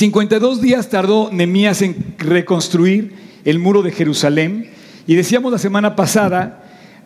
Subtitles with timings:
[0.00, 3.12] 52 días tardó Nemías en reconstruir
[3.44, 4.70] el muro de Jerusalén.
[5.06, 6.64] Y decíamos la semana pasada,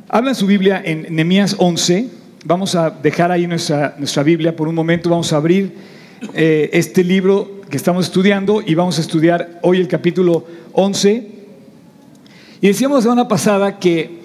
[0.09, 2.09] habla en su Biblia en Nemías 11,
[2.45, 5.73] vamos a dejar ahí nuestra, nuestra Biblia por un momento, vamos a abrir
[6.35, 11.31] eh, este libro que estamos estudiando y vamos a estudiar hoy el capítulo 11.
[12.61, 14.21] Y decíamos la semana pasada que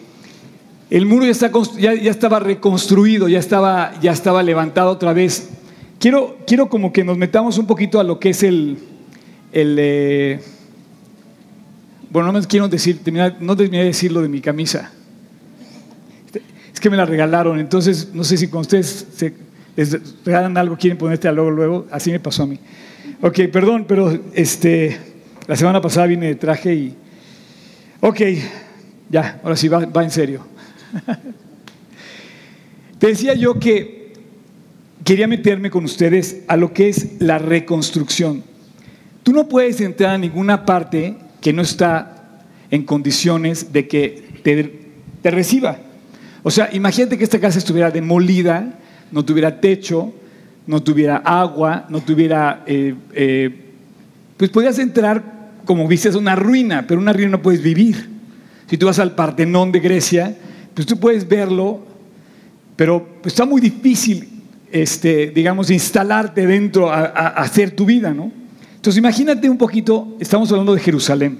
[0.91, 5.49] el muro ya, ya estaba reconstruido, ya estaba, ya estaba levantado otra vez.
[5.99, 8.77] Quiero, quiero como que nos metamos un poquito a lo que es el...
[9.51, 10.39] el eh,
[12.09, 13.01] bueno, no me quiero decir,
[13.41, 14.91] no terminé de decir lo de mi camisa.
[16.73, 19.05] Es que me la regalaron, entonces no sé si con ustedes
[19.75, 22.57] les regalan algo, quieren ponerte a luego, luego, así me pasó a mí.
[23.21, 24.97] Ok, perdón, pero este,
[25.47, 26.95] la semana pasada vine de traje y...
[27.99, 28.21] Ok,
[29.09, 30.45] ya, ahora sí, va, va en serio.
[32.99, 33.98] Te decía yo que
[35.03, 38.43] quería meterme con ustedes a lo que es la reconstrucción.
[39.23, 45.31] Tú no puedes entrar a ninguna parte que no está en condiciones de que te,
[45.31, 45.77] reciba.
[46.43, 48.79] O sea, imagínate que esta casa estuviera demolida,
[49.11, 50.13] no tuviera techo,
[50.67, 52.63] no tuviera agua, no tuviera...
[52.65, 53.65] Eh, eh,
[54.37, 58.09] pues podías entrar como viste, una ruina, pero una ruina no puedes vivir.
[58.67, 60.35] Si tú vas al Partenón de Grecia,
[60.73, 61.81] pues tú puedes verlo,
[62.75, 64.38] pero está muy difícil,
[64.71, 68.31] este, digamos, instalarte dentro a, hacer tu vida, ¿no?
[68.75, 71.39] Entonces imagínate un poquito, estamos hablando de Jerusalén.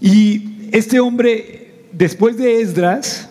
[0.00, 3.28] Y este hombre, después de Esdras,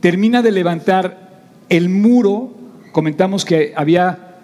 [0.00, 2.54] termina de levantar el muro,
[2.92, 4.38] comentamos que había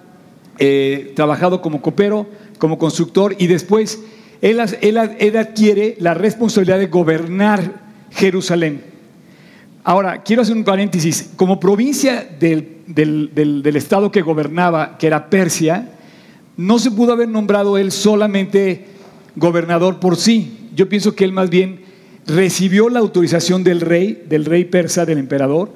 [0.59, 2.27] eh, trabajado como copero,
[2.59, 4.01] como constructor, y después
[4.43, 8.92] él, adquiere la responsabilidad de gobernar Jerusalén.
[9.85, 11.31] Ahora, quiero hacer un paréntesis.
[11.35, 15.91] Como provincia del estado que gobernaba, que era Persia,
[16.57, 18.87] no se pudo haber nombrado él solamente
[19.35, 20.69] gobernador por sí.
[20.75, 21.81] Yo pienso que él más bien
[22.27, 25.73] recibió la autorización del rey, del rey persa, del emperador,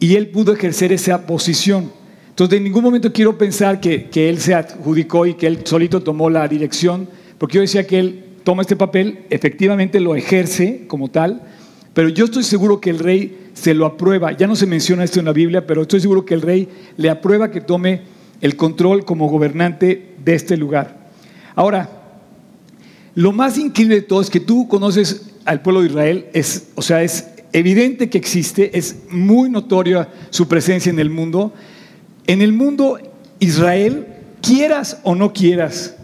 [0.00, 1.92] y él pudo ejercer esa posición.
[2.30, 6.28] Entonces, en ningún momento quiero pensar que, él se adjudicó y que él solito tomó
[6.28, 11.42] la dirección, porque yo decía que él toma este papel, efectivamente lo ejerce como tal,
[11.94, 14.32] pero yo estoy seguro que el rey se lo aprueba.
[14.32, 17.08] Ya no se menciona esto en la Biblia, pero estoy seguro que el rey le
[17.08, 18.02] aprueba que tome
[18.40, 21.08] el control como gobernante de este lugar.
[21.54, 21.88] Ahora,
[23.14, 26.82] lo más increíble de todo es que tú conoces al pueblo de Israel, es, o
[26.82, 31.52] sea, es evidente que existe, es muy notoria su presencia en el mundo.
[32.26, 32.98] En el mundo,
[33.38, 34.06] Israel,
[34.42, 35.96] quieras o no quieras,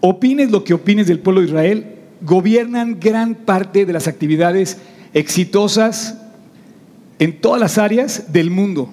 [0.00, 1.86] opines lo que opines del pueblo de Israel,
[2.20, 4.78] gobiernan gran parte de las actividades
[5.12, 6.18] exitosas
[7.18, 8.90] en todas las áreas del mundo.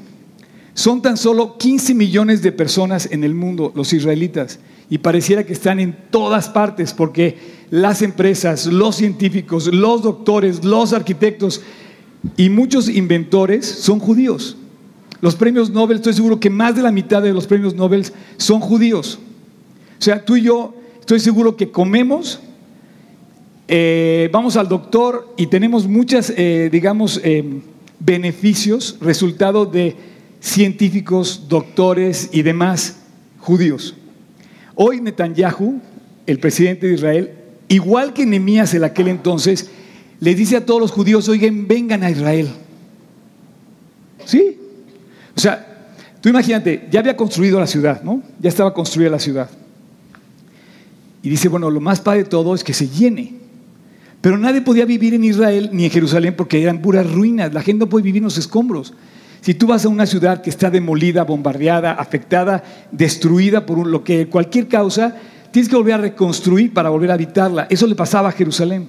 [0.74, 5.54] Son tan solo 15 millones de personas en el mundo, los israelitas, y pareciera que
[5.54, 7.38] están en todas partes porque
[7.70, 11.62] las empresas, los científicos, los doctores, los arquitectos
[12.38, 14.58] y muchos inventores son judíos.
[15.22, 18.06] Los premios Nobel, estoy seguro que más de la mitad de los premios Nobel
[18.38, 19.20] son judíos.
[20.00, 22.40] O sea, tú y yo estoy seguro que comemos,
[23.68, 27.62] eh, vamos al doctor y tenemos muchos, eh, digamos, eh,
[28.06, 29.96] beneficios, resultado de
[30.40, 32.98] científicos, doctores y demás
[33.40, 33.96] judíos.
[34.76, 35.80] Hoy Netanyahu,
[36.26, 37.32] el presidente de Israel,
[37.70, 39.70] igual que Nehemías en aquel entonces,
[40.20, 42.50] le dice a todos los judíos, oigan, vengan a Israel.
[44.26, 44.58] ¿Sí?
[45.36, 48.22] O sea, tú imagínate, ya había construido la ciudad, ¿no?
[48.40, 49.50] Ya estaba construida la ciudad.
[51.22, 53.43] Y dice, bueno, lo más padre de todo es que se llene.
[54.24, 57.54] Pero nadie podía vivir en Israel ni en Jerusalén porque eran puras ruinas.
[57.54, 58.94] La gente no puede vivir en los escombros.
[59.42, 64.30] Si tú vas a una ciudad que está demolida, bombardeada, afectada, destruida por lo que
[64.30, 65.14] cualquier causa,
[65.52, 67.68] tienes que volver a reconstruir para volver a habitarla.
[67.70, 68.88] Eso le pasaba a Jerusalén.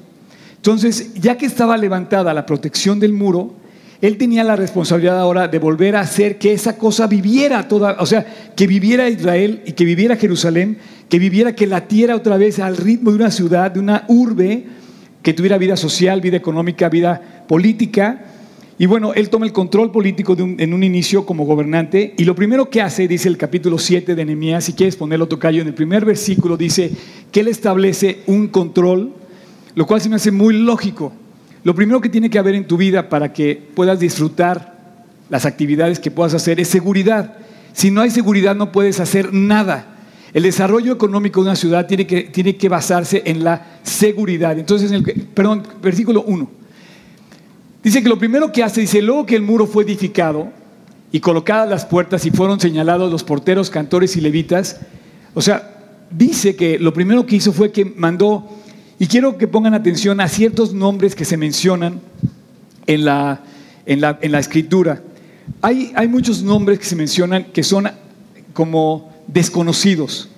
[0.54, 3.54] Entonces, ya que estaba levantada la protección del muro,
[4.00, 8.06] él tenía la responsabilidad ahora de volver a hacer que esa cosa viviera toda, o
[8.06, 8.24] sea,
[8.54, 10.78] que viviera Israel y que viviera Jerusalén,
[11.08, 14.83] que viviera, que latiera otra vez al ritmo de una ciudad, de una urbe,
[15.24, 18.26] que tuviera vida social, vida económica, vida política,
[18.76, 22.70] y bueno, él toma el control político en un inicio como gobernante y lo primero
[22.70, 26.04] que hace, dice el capítulo 7 de Nehemías, si quieres ponerlo tocayo, en el primer
[26.04, 26.90] versículo dice
[27.30, 29.12] que él establece un control,
[29.76, 31.12] lo cual se me hace muy lógico.
[31.62, 34.74] Lo primero que tiene que haber en tu vida para que puedas disfrutar
[35.30, 37.38] las actividades que puedas hacer es seguridad.
[37.72, 39.93] Si no hay seguridad no puedes hacer nada.
[40.34, 44.58] El desarrollo económico de una ciudad tiene que, tiene que basarse en la seguridad.
[44.58, 46.50] Entonces, en el, perdón, versículo 1.
[47.84, 50.48] Dice que lo primero que hace, dice, luego que el muro fue edificado
[51.12, 54.80] y colocadas las puertas y fueron señalados los porteros, cantores y levitas,
[55.34, 55.70] o sea,
[56.10, 58.48] dice que lo primero que hizo fue que mandó,
[58.98, 62.00] y quiero que pongan atención a ciertos nombres que se mencionan
[62.88, 63.42] en la,
[63.86, 65.00] en la, en la escritura.
[65.62, 67.88] Hay, hay muchos nombres que se mencionan que son
[68.52, 70.28] como desconocidos.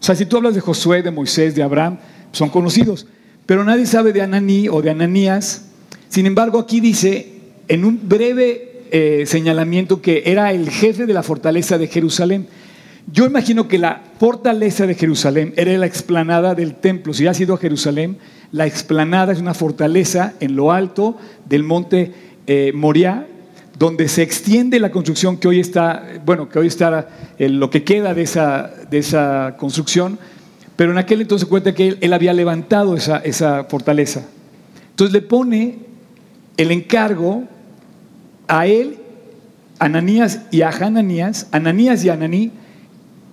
[0.00, 1.98] O sea, si tú hablas de Josué, de Moisés, de Abraham,
[2.32, 3.06] son conocidos,
[3.46, 5.66] pero nadie sabe de Ananí o de Ananías.
[6.08, 7.32] Sin embargo, aquí dice,
[7.68, 12.46] en un breve eh, señalamiento, que era el jefe de la fortaleza de Jerusalén.
[13.12, 17.12] Yo imagino que la fortaleza de Jerusalén era la explanada del templo.
[17.12, 18.18] Si has ido a Jerusalén,
[18.52, 21.16] la explanada es una fortaleza en lo alto
[21.48, 22.12] del monte
[22.46, 23.26] eh, Moriah,
[23.78, 27.82] donde se extiende la construcción que hoy está, bueno, que hoy está eh, lo que
[27.82, 30.18] queda de esa, de esa construcción,
[30.76, 34.26] pero en aquel entonces cuenta que él, había levantado esa, esa, fortaleza.
[34.90, 35.78] Entonces le pone
[36.56, 37.44] el encargo
[38.46, 38.98] a él,
[39.78, 42.52] Ananías y a Hananías, Ananías y Ananí,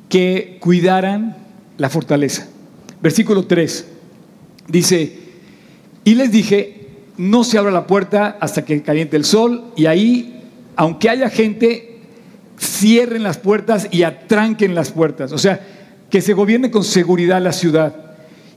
[0.10, 1.38] que cuidaran
[1.78, 2.48] la fortaleza.
[3.02, 3.88] Versículo 3
[4.68, 5.20] dice,
[6.04, 6.81] y les dije,
[7.18, 10.44] no se abra la puerta hasta que caliente el sol y ahí,
[10.76, 12.00] aunque haya gente,
[12.60, 15.32] cierren las puertas y atranquen las puertas.
[15.32, 15.60] O sea,
[16.10, 17.96] que se gobierne con seguridad la ciudad.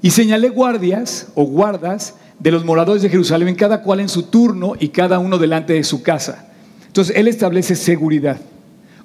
[0.03, 4.75] Y señalé guardias o guardas de los moradores de Jerusalén, cada cual en su turno
[4.79, 6.49] y cada uno delante de su casa.
[6.87, 8.39] Entonces, él establece seguridad.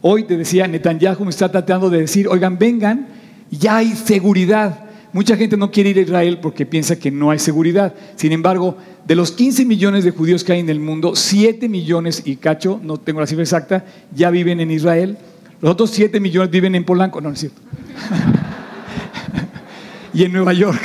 [0.02, 3.08] Hoy te decía, Netanyahu me está tratando de decir, oigan, vengan,
[3.52, 4.89] ya hay seguridad.
[5.12, 7.96] Mucha gente no quiere ir a Israel porque piensa que no hay seguridad.
[8.16, 8.78] Sin embargo,
[9.08, 12.80] de los 15 millones de judíos que hay en el mundo, 7 millones y cacho,
[12.84, 13.86] no tengo la cifra exacta,
[14.16, 15.18] ya viven en Israel.
[15.62, 17.62] Los otros 7 millones viven en Polanco, no, no es cierto.
[20.14, 20.82] y en Nueva York.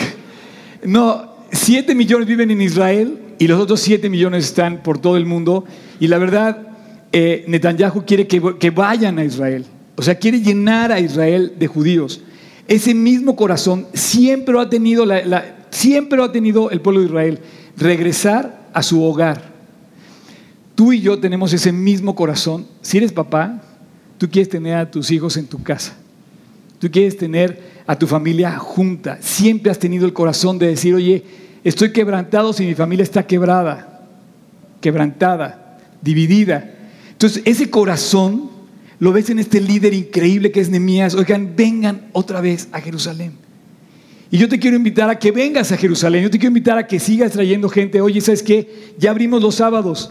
[0.84, 5.26] No, 7 millones viven en Israel y los otros 7 millones están por todo el
[5.26, 5.64] mundo.
[6.00, 6.68] Y la verdad,
[7.12, 9.64] eh, Netanyahu quiere que, vayan a Israel.
[9.96, 12.20] O sea, quiere llenar a Israel de judíos.
[12.66, 17.38] Ese mismo corazón siempre ha tenido, ha tenido el pueblo de Israel,
[17.76, 19.52] regresar a su hogar.
[20.74, 22.66] Tú y yo tenemos ese mismo corazón.
[22.80, 23.62] Si eres papá,
[24.18, 25.94] tú quieres tener a tus hijos en tu casa.
[26.78, 29.18] Tú quieres tener a tu familia junta.
[29.20, 31.22] Siempre has tenido el corazón de decir, oye,
[31.62, 34.06] estoy quebrantado si mi familia está quebrada,
[34.80, 36.74] quebrantada, dividida.
[37.10, 38.50] Entonces, ese corazón
[39.04, 41.14] lo ves en este líder increíble que es Nemías.
[41.14, 43.32] Oigan, vengan otra vez a Jerusalén.
[44.30, 46.22] Y yo te quiero invitar a que vengas a Jerusalén.
[46.22, 48.00] Yo te quiero invitar a que sigas trayendo gente.
[48.00, 48.94] Oye, ¿sabes qué?
[48.98, 50.10] Ya abrimos los sábados.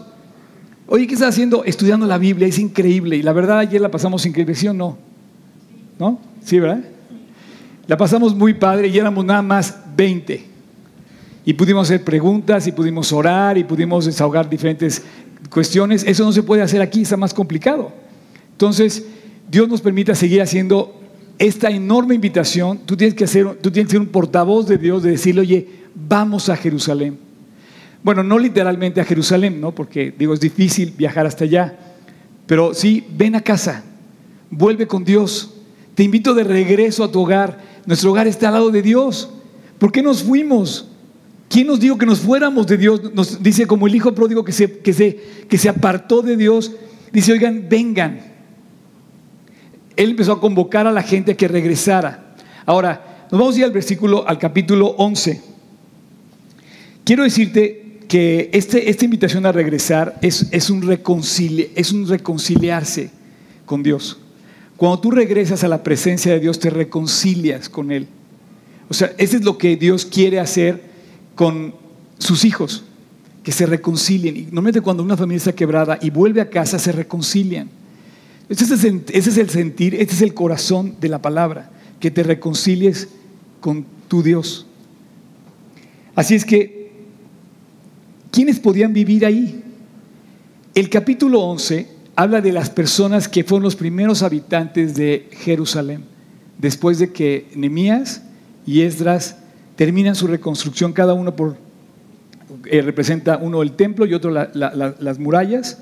[0.86, 1.64] Oye, ¿qué estás haciendo?
[1.64, 2.46] Estudiando la Biblia.
[2.46, 3.16] Es increíble.
[3.16, 4.96] Y la verdad, ayer la pasamos increíble, ¿sí o no?
[5.98, 6.20] ¿No?
[6.44, 6.84] Sí, ¿verdad?
[7.88, 10.46] La pasamos muy padre y éramos nada más 20.
[11.46, 15.02] Y pudimos hacer preguntas y pudimos orar y pudimos desahogar diferentes
[15.50, 16.04] cuestiones.
[16.06, 18.03] Eso no se puede hacer aquí, está más complicado.
[18.54, 19.04] Entonces,
[19.50, 21.00] Dios nos permite seguir haciendo
[21.38, 22.78] esta enorme invitación.
[22.86, 25.68] Tú tienes que hacer, tú tienes que ser un portavoz de Dios, de decirle, oye,
[25.94, 27.18] vamos a Jerusalén.
[28.02, 29.74] Bueno, no literalmente a Jerusalén, ¿no?
[29.74, 31.78] Porque digo, es difícil viajar hasta allá.
[32.46, 33.82] Pero sí, ven a casa,
[34.50, 35.54] vuelve con Dios.
[35.94, 37.58] Te invito de regreso a tu hogar.
[37.86, 39.30] Nuestro hogar está al lado de Dios.
[39.78, 40.88] ¿Por qué nos fuimos?
[41.48, 43.14] ¿Quién nos dijo que nos fuéramos de Dios?
[43.14, 45.18] Nos dice como el hijo pródigo que se, que se,
[45.48, 46.72] que se apartó de Dios.
[47.12, 48.33] Dice, oigan, vengan.
[49.96, 52.34] Él empezó a convocar a la gente a que regresara.
[52.66, 55.40] Ahora, nos vamos a ir al versículo, al capítulo 11.
[57.04, 60.88] Quiero decirte que este, esta invitación a regresar es, es, un
[61.74, 63.10] es un reconciliarse
[63.66, 64.18] con Dios.
[64.76, 68.08] Cuando tú regresas a la presencia de Dios, te reconcilias con Él.
[68.88, 70.82] O sea, eso es lo que Dios quiere hacer
[71.34, 71.74] con
[72.18, 72.84] sus hijos,
[73.42, 74.36] que se reconcilien.
[74.36, 77.68] Y normalmente cuando una familia está quebrada y vuelve a casa, se reconcilian.
[78.48, 78.70] Ese es,
[79.38, 83.08] el, sentir, ese es el corazón de la palabra, que te reconcilies
[83.60, 84.66] con tu Dios.
[86.14, 86.92] Así es que,
[88.30, 89.62] ¿quiénes podían vivir ahí?
[90.74, 96.04] El capítulo 11 habla de las personas que fueron los primeros habitantes de Jerusalén,
[96.58, 98.22] después de que Nemías
[98.66, 99.38] y Esdras
[99.76, 101.56] terminan su reconstrucción, cada uno por,
[102.66, 105.78] eh, representa uno el templo y otro las murallas.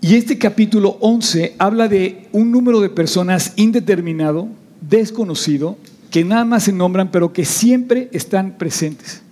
[0.00, 4.48] Y este capítulo 11 habla de un número de personas indeterminado,
[4.80, 5.76] desconocido,
[6.10, 9.22] que nada más se nombran, pero que siempre están presentes.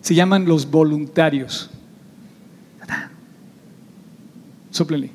[0.00, 1.70] Se llaman los voluntarios.
[4.70, 5.10] Sóplenle.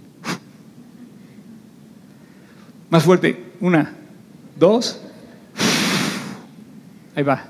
[2.89, 3.43] Más fuerte.
[3.59, 3.93] Una,
[4.57, 5.01] dos,
[7.17, 7.45] Ahí va.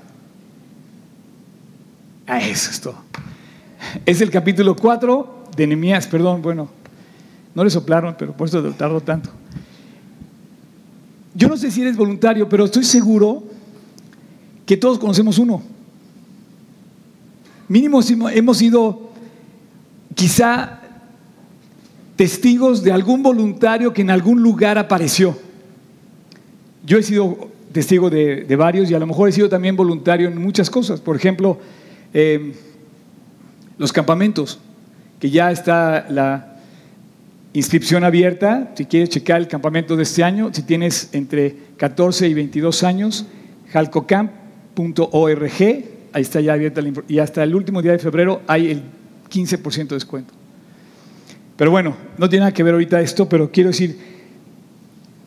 [2.26, 2.96] Ah, eso es todo.
[4.06, 6.70] Es el capítulo 4 de Nehemías, perdón, bueno,
[7.58, 9.30] no le soplaron, pero por eso tardó tanto.
[11.34, 13.42] Yo no sé si eres voluntario, pero estoy seguro
[14.64, 15.60] que todos conocemos uno.
[17.66, 18.00] Mínimo
[18.32, 19.10] hemos sido
[20.14, 20.78] quizá
[22.14, 25.36] testigos de algún voluntario que en algún lugar apareció.
[26.86, 30.40] Yo he sido testigo de, varios y a lo mejor he sido también voluntario en
[30.40, 31.00] muchas cosas.
[31.00, 31.58] Por ejemplo,
[32.14, 32.54] eh,
[33.78, 34.60] los campamentos,
[35.18, 36.57] que ya está la
[37.58, 38.72] inscripción abierta.
[38.74, 43.26] Si quieres checar el campamento de este año, si tienes entre 14 y 22 años,
[43.72, 45.62] jalcocamp.org,
[46.12, 48.82] ahí está ya abierta y hasta el último día de febrero hay el
[49.30, 50.32] 15% de descuento.
[51.56, 53.98] Pero bueno, no tiene nada que ver ahorita esto, pero quiero decir,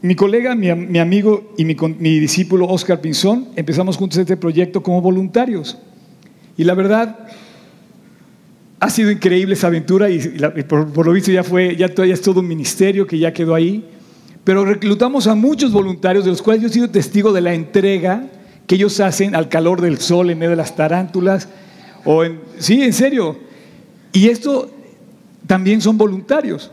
[0.01, 0.69] mi colega, mi,
[1.00, 5.77] amigo y mi, mi, discípulo Oscar Pinzón empezamos juntos este proyecto como voluntarios.
[6.57, 7.27] Y la verdad,
[8.81, 10.19] ha sido increíble esa aventura y,
[10.63, 13.85] por, lo visto ya fue, ya, todavía es todo un ministerio que ya quedó ahí.
[14.43, 18.25] Pero reclutamos a muchos voluntarios, de los cuales yo he sido testigo de la entrega
[18.65, 21.47] que ellos hacen al calor del sol en medio de las tarántulas.
[22.05, 23.38] O en, sí, en serio.
[24.13, 24.71] Y esto
[25.45, 26.71] también son voluntarios.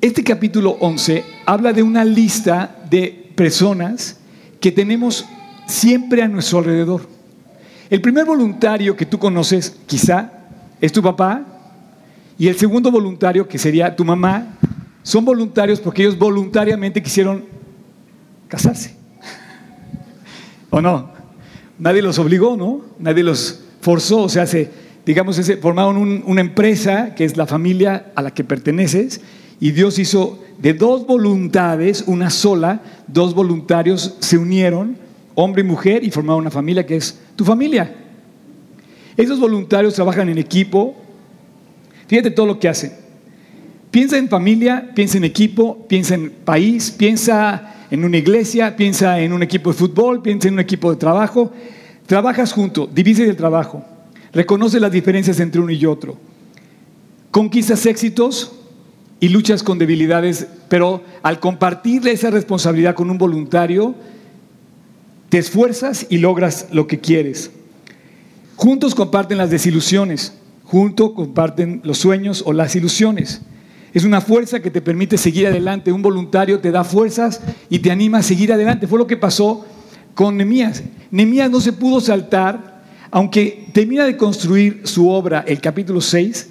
[0.00, 4.16] Este capítulo 11 habla de una lista de personas
[4.60, 5.26] que tenemos
[5.66, 7.06] siempre a nuestro alrededor.
[7.90, 10.33] El primer voluntario que tú conoces, quizá,
[10.84, 11.42] es tu papá
[12.38, 14.58] y el segundo voluntario, que sería tu mamá,
[15.02, 17.44] son voluntarios porque ellos voluntariamente quisieron
[18.48, 18.94] casarse.
[20.68, 21.10] ¿O no?
[21.78, 22.82] Nadie los obligó, ¿no?
[22.98, 24.70] Nadie los forzó, o sea, se,
[25.06, 29.22] digamos, formaron una empresa que es la familia a la que perteneces
[29.60, 34.98] y Dios hizo de dos voluntades, una sola, dos voluntarios se unieron,
[35.34, 38.03] hombre y mujer, y formaron una familia que es tu familia.
[39.16, 40.94] Esos voluntarios trabajan en equipo.
[42.06, 42.92] Fíjate todo lo que hacen.
[43.90, 49.32] Piensa en familia, piensa en equipo, piensa en país, piensa en una iglesia, piensa en
[49.32, 51.52] un equipo de fútbol, piensa en un equipo de trabajo.
[52.06, 53.84] Trabajas junto, divide el trabajo,
[54.32, 56.16] reconoce las diferencias entre uno y otro.
[57.30, 58.52] Conquistas éxitos
[59.20, 63.94] y luchas con debilidades, pero al compartirle esa responsabilidad con un voluntario,
[65.28, 67.52] te esfuerzas y logras lo que quieres.
[68.56, 70.34] Juntos comparten las desilusiones,
[70.64, 73.42] juntos comparten los sueños o las ilusiones.
[73.92, 75.92] Es una fuerza que te permite seguir adelante.
[75.92, 78.88] Un voluntario te da fuerzas y te anima a seguir adelante.
[78.88, 79.64] Fue lo que pasó
[80.14, 80.82] con Nemías.
[81.10, 86.48] Nemías no se pudo saltar, aunque termina de construir su obra, el capítulo 6,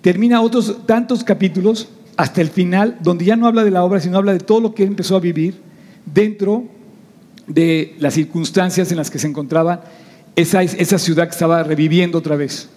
[0.00, 4.16] termina otros tantos capítulos hasta el final, donde ya no habla de la obra, sino
[4.16, 5.60] habla de todo lo que él empezó a vivir
[6.06, 6.64] dentro
[7.46, 9.84] de las circunstancias en las que se encontraba
[10.36, 12.68] esa, esa ciudad que estaba reviviendo otra vez.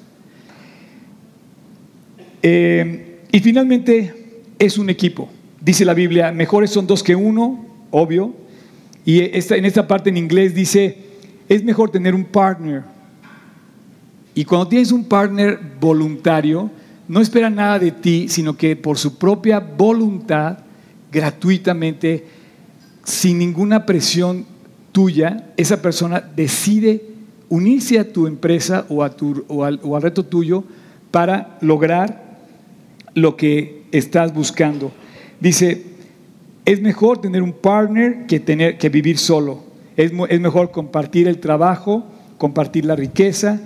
[2.44, 5.30] Eh, y finalmente es un equipo.
[5.60, 8.34] Dice la Biblia, mejores son dos que uno, obvio.
[9.06, 10.98] Y esta, en esta parte en inglés dice,
[11.48, 12.84] es mejor tener un partner.
[14.34, 16.70] Y cuando tienes un partner voluntario,
[17.08, 20.60] no espera nada de ti, sino que por su propia voluntad,
[21.12, 22.26] gratuitamente,
[23.04, 24.46] sin ninguna presión
[24.92, 27.11] tuya, esa persona decide
[27.52, 30.64] unirse a tu empresa o, a tu, o, al, reto tuyo
[31.12, 32.40] para lograr
[33.14, 34.94] lo que estás buscando.
[35.42, 35.84] Dice,
[36.64, 39.64] es mejor tener un partner que, tener, que vivir solo.
[39.98, 42.06] Es, es mejor compartir el trabajo,
[42.38, 43.60] compartir la riqueza.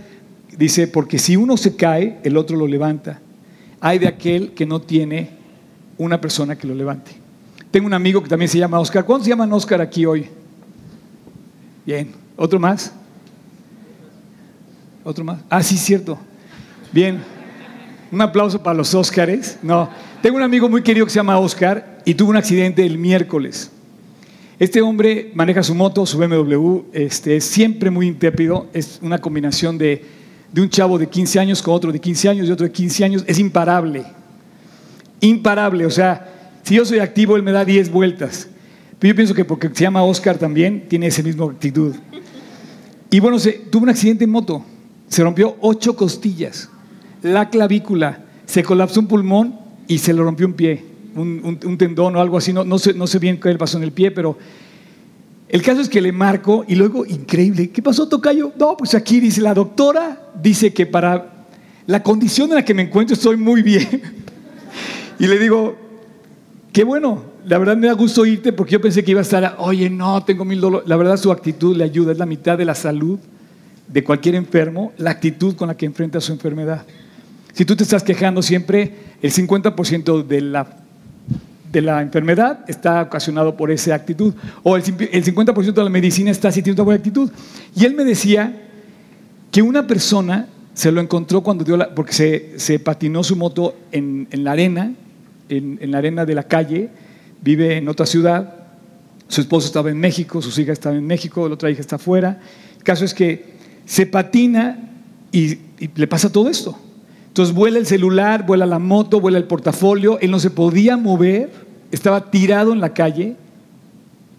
[0.58, 3.22] Dice, porque si uno se cae, el otro lo levanta.
[3.82, 5.30] Hay de aquel que no tiene
[6.00, 7.12] una persona que lo levante.
[7.70, 9.06] Tengo un amigo que también se llama Oscar.
[9.06, 10.26] ¿Cuántos se llaman Oscar aquí hoy?
[11.86, 12.10] Bien.
[12.36, 12.92] ¿Otro más?
[15.06, 15.40] ¿Otro más?
[15.52, 16.18] Ah, sí, cierto.
[16.92, 17.20] Bien.
[18.12, 19.60] Un aplauso para los Óscares.
[19.62, 19.88] No,
[20.24, 23.70] tengo un amigo muy querido que se llama Oscar y tuvo un accidente el miércoles.
[24.58, 29.78] Este hombre maneja su moto, su BMW, este, es siempre muy intrépido, es una combinación
[29.78, 30.04] de,
[30.52, 33.06] de un chavo de 15 años con otro de 15 años y otro de 15
[33.06, 34.06] años, es imparable.
[35.22, 38.48] Imparable, o sea, si yo soy activo, él me da 10 vueltas.
[38.98, 41.94] Pero yo pienso que porque se llama Oscar también, tiene esa misma actitud.
[43.12, 44.66] Y bueno, se, tuvo un accidente en moto
[45.16, 46.70] se rompió ocho costillas,
[47.22, 49.58] la clavícula, se colapsó un pulmón
[49.88, 50.84] y se le rompió un pie,
[51.16, 54.12] un, tendón o algo así, no, no, sé, bien qué le pasó en el pie,
[54.12, 54.38] pero
[55.48, 58.52] el caso es que le marco y luego, increíble, ¿qué pasó, Tocayo?
[58.60, 61.46] No, pues aquí dice la doctora, dice que para
[61.88, 64.02] la condición en la que me encuentro estoy muy bien.
[65.18, 65.78] y le digo,
[66.74, 69.56] qué bueno, la verdad me da gusto irte porque yo pensé que iba a estar,
[69.60, 70.90] oye, no, tengo mil dólares.
[70.90, 73.18] La verdad su actitud le ayuda, es la mitad de la salud
[73.88, 76.86] de cualquier enfermo la actitud con la que enfrenta su enfermedad.
[77.54, 80.68] Si tú te estás quejando siempre, el 50% de la,
[81.72, 84.34] de la enfermedad está ocasionado por esa actitud.
[84.64, 87.32] O el, 50% de la medicina está si tiene una buena actitud.
[87.76, 88.64] Y él me decía
[89.52, 94.28] que una persona se lo encontró cuando dio la, porque se, patinó su moto en,
[94.32, 94.92] la arena,
[95.48, 96.90] en, en, la arena de la calle,
[97.42, 98.54] vive en otra ciudad,
[99.30, 102.42] su esposo estaba en México, sus hijas estaban en México, la otra hija está afuera.
[102.78, 103.55] El caso es que
[103.86, 104.80] se patina
[105.32, 105.60] y,
[105.96, 106.78] le pasa todo esto.
[107.28, 111.52] Entonces vuela el celular, vuela la moto, vuela el portafolio, él no se podía mover,
[111.92, 113.36] estaba tirado en la calle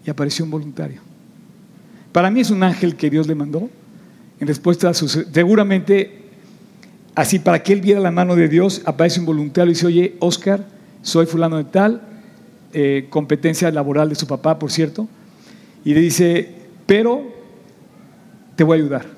[0.05, 1.01] y apareció un voluntario.
[2.11, 3.69] Para mí es un ángel que Dios le mandó
[4.39, 5.07] en respuesta a su...
[5.07, 6.23] Seguramente,
[7.13, 10.15] así para que él viera la mano de Dios, aparece un voluntario y dice, oye,
[10.19, 10.65] Oscar,
[11.03, 12.01] soy fulano de tal,
[12.73, 15.07] eh, competencia laboral de su papá, por cierto,
[15.85, 16.49] y le dice,
[16.87, 17.31] pero
[18.55, 19.16] te voy a ayudar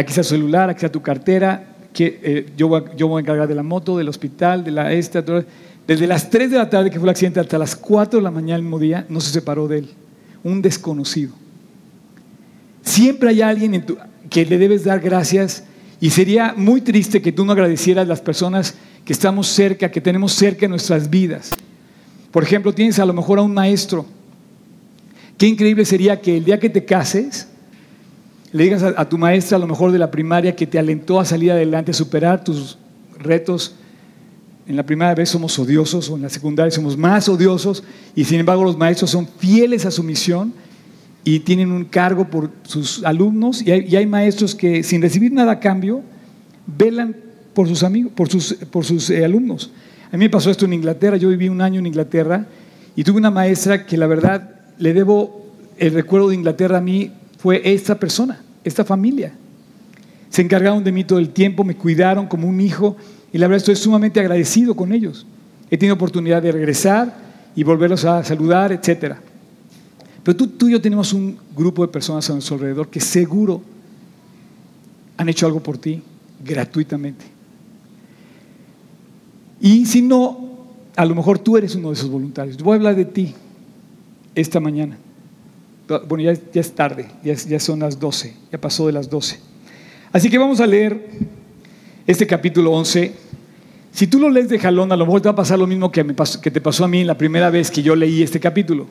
[0.00, 3.18] aquí está su celular, aquí está tu cartera, que, eh, yo, voy a, yo, voy
[3.18, 5.22] a, encargar de la moto, del hospital, de la esta,
[5.86, 8.30] desde las 3 de la tarde que fue el accidente hasta las 4 de la
[8.30, 9.90] mañana el mismo día, no se separó de él,
[10.42, 11.32] un desconocido.
[12.82, 15.64] Siempre hay alguien en tu, que le debes dar gracias
[16.00, 20.00] y sería muy triste que tú no agradecieras a las personas que estamos cerca, que
[20.00, 21.50] tenemos cerca en nuestras vidas.
[22.30, 24.06] Por ejemplo, tienes a lo mejor a un maestro.
[25.36, 27.48] Qué increíble sería que el día que te cases,
[28.52, 31.24] le digas a, tu maestra, a lo mejor de la primaria, que te alentó a
[31.24, 32.78] salir adelante, a superar tus
[33.18, 33.74] retos.
[34.66, 37.82] En la primera vez somos odiosos o en la secundaria somos más odiosos
[38.14, 40.52] y sin embargo los maestros son fieles a su misión
[41.24, 45.60] y tienen un cargo por sus alumnos y hay, maestros que sin recibir nada a
[45.60, 46.02] cambio
[46.66, 47.16] velan
[47.52, 49.72] por sus amigos, por sus, por sus eh, alumnos.
[50.12, 52.46] A mí me pasó esto en Inglaterra, yo viví un año en Inglaterra
[52.94, 55.46] y tuve una maestra que la verdad le debo
[55.78, 59.32] el recuerdo de Inglaterra a mí fue esta persona, esta familia.
[60.28, 62.96] Se encargaron de mí todo el tiempo, me cuidaron como un hijo
[63.32, 65.26] y la verdad estoy sumamente agradecido con ellos.
[65.70, 67.16] He tenido oportunidad de regresar
[67.56, 69.14] y volverlos a saludar, etc.
[70.22, 73.62] Pero tú, tú y yo tenemos un grupo de personas a nuestro alrededor que seguro
[75.16, 76.02] han hecho algo por ti
[76.44, 77.24] gratuitamente.
[79.62, 80.50] Y si no,
[80.94, 82.58] a lo mejor tú eres uno de esos voluntarios.
[82.58, 83.34] Voy a hablar de ti
[84.34, 84.98] esta mañana.
[85.98, 89.40] Bueno, ya, es tarde, ya, son las 12, ya pasó de las 12.
[90.12, 91.08] Así que vamos a leer
[92.06, 93.12] este capítulo 11.
[93.92, 95.90] Si tú lo lees de jalón, a lo mejor te va a pasar lo mismo
[95.90, 96.06] que,
[96.42, 98.86] que te pasó a mí la primera vez que yo leí este capítulo.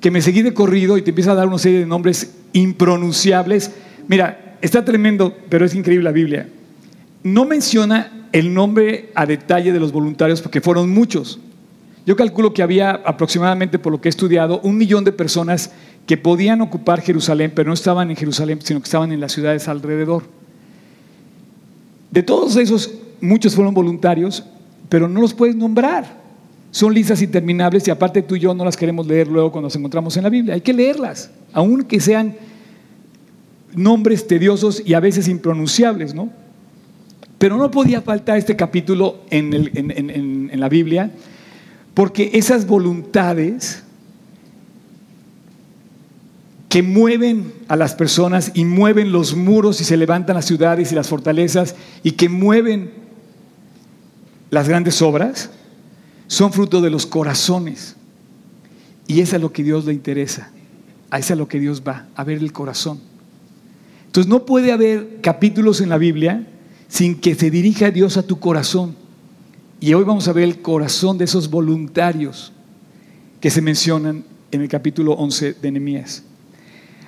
[0.00, 3.70] Que me seguí de corrido y te empieza a dar una serie de nombres impronunciables.
[4.06, 6.48] Mira, está tremendo, pero es increíble la Biblia.
[7.22, 11.40] No menciona el nombre a detalle de los voluntarios porque fueron muchos.
[12.06, 15.70] Yo calculo que había aproximadamente, por lo que he estudiado, un millón de personas
[16.06, 19.68] que podían ocupar Jerusalén, pero no estaban en Jerusalén, sino que estaban en las ciudades
[19.68, 20.24] alrededor.
[22.10, 24.44] De todos esos, muchos fueron voluntarios,
[24.88, 26.22] pero no los puedes nombrar.
[26.70, 29.76] Son listas interminables y aparte tú y yo no las queremos leer luego cuando nos
[29.76, 30.54] encontramos en la Biblia.
[30.54, 32.36] Hay que leerlas, aunque sean
[33.74, 36.30] nombres tediosos y a veces impronunciables, ¿no?
[37.38, 41.10] Pero no podía faltar este capítulo en, en la Biblia,
[41.94, 43.83] porque esas voluntades
[46.74, 50.96] que mueven a las personas y mueven los muros y se levantan las ciudades y
[50.96, 52.90] las fortalezas y que mueven
[54.50, 55.50] las grandes obras,
[56.26, 57.94] son fruto de los corazones.
[59.06, 60.50] Y es a lo que Dios le interesa.
[61.10, 62.98] A eso es a lo que Dios va, a ver el corazón.
[64.06, 66.44] Entonces no puede haber capítulos en la Biblia
[66.88, 68.96] sin que se dirija Dios a tu corazón.
[69.78, 72.52] Y hoy vamos a ver el corazón de esos voluntarios
[73.40, 76.24] que se mencionan en el capítulo 11 de Nehemías.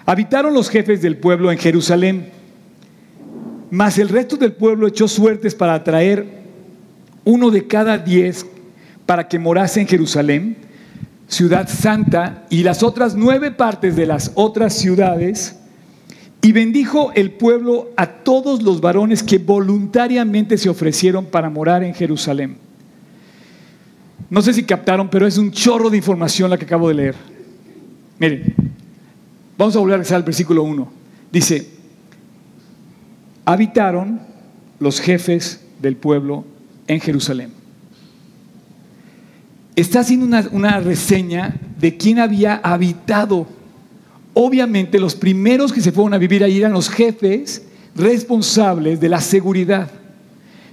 [0.07, 2.31] Habitaron los jefes del pueblo en Jerusalén,
[3.73, 6.45] mas el resto del pueblo echó suertes para atraer
[7.25, 8.47] uno de cada diez
[9.05, 10.57] para que morase en Jerusalén,
[11.27, 15.57] ciudad santa, y las otras nueve partes de las otras ciudades,
[16.41, 21.93] y bendijo el pueblo a todos los varones que voluntariamente se ofrecieron para morar en
[21.93, 22.59] Jerusalén.
[24.31, 27.15] No sé si captaron, pero es un chorro de información la que acabo de leer.
[28.21, 28.55] Miren,
[29.59, 30.89] Vamos a volver al versículo 1.
[31.33, 31.67] Dice,
[33.45, 34.21] habitaron
[34.79, 36.45] los jefes del pueblo
[36.87, 37.51] en Jerusalén.
[39.75, 43.47] Está haciendo una, reseña de quién había habitado.
[44.35, 47.63] Obviamente los primeros que se fueron a vivir allí eran los jefes
[47.95, 49.91] responsables de la seguridad.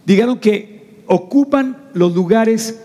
[0.05, 2.79] Dijeron que ocupan los lugares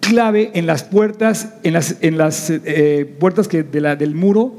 [0.00, 4.56] clave en las puertas, en las, eh, puertas que del muro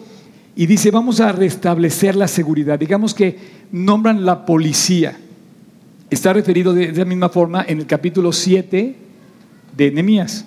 [0.55, 2.77] y dice, vamos a restablecer la seguridad.
[2.77, 3.37] Digamos que
[3.71, 5.17] nombran la policía.
[6.09, 8.95] Está referido de esa misma forma en el capítulo 7
[9.77, 10.45] de Nehemías.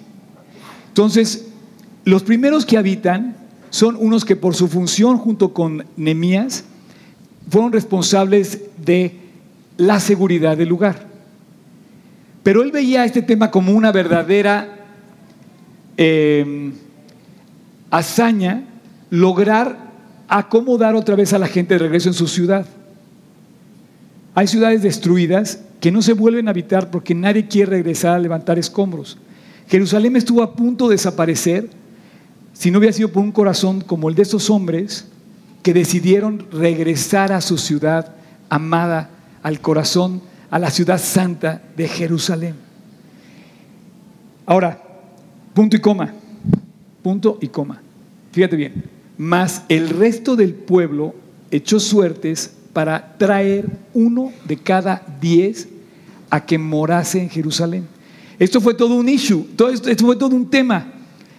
[0.89, 1.49] Entonces,
[2.05, 3.37] los primeros que habitan
[3.71, 6.65] son unos que por su función junto con Nemías
[7.49, 9.17] fueron responsables de
[9.79, 11.07] la seguridad del lugar.
[12.43, 14.69] Pero él veía este tema como una verdadera
[15.97, 16.73] eh,
[17.91, 18.65] hazaña
[19.11, 19.92] lograr
[20.39, 22.65] acomodar otra vez a la gente de regreso en su ciudad.
[24.35, 28.59] Hay ciudades destruidas que no se vuelven a habitar porque nadie quiere regresar a levantar
[28.59, 29.19] escombros.
[29.69, 31.69] Jerusalén estuvo a punto de desaparecer
[32.55, 35.07] si no hubiera sido por un corazón como el de esos hombres
[35.63, 38.15] que decidieron regresar a su ciudad
[38.49, 39.11] amada,
[39.43, 42.55] al corazón, a la ciudad santa de Jerusalén.
[44.47, 44.83] Ahora,
[45.53, 46.13] punto y coma,
[47.03, 47.83] punto y coma.
[48.33, 51.15] Fíjate bien, más el resto del pueblo
[51.53, 55.69] echó suertes para traer uno de cada diez
[56.29, 57.87] a que morase en Jerusalén.
[58.41, 60.93] Esto fue todo un issue, todo esto, esto fue todo un tema.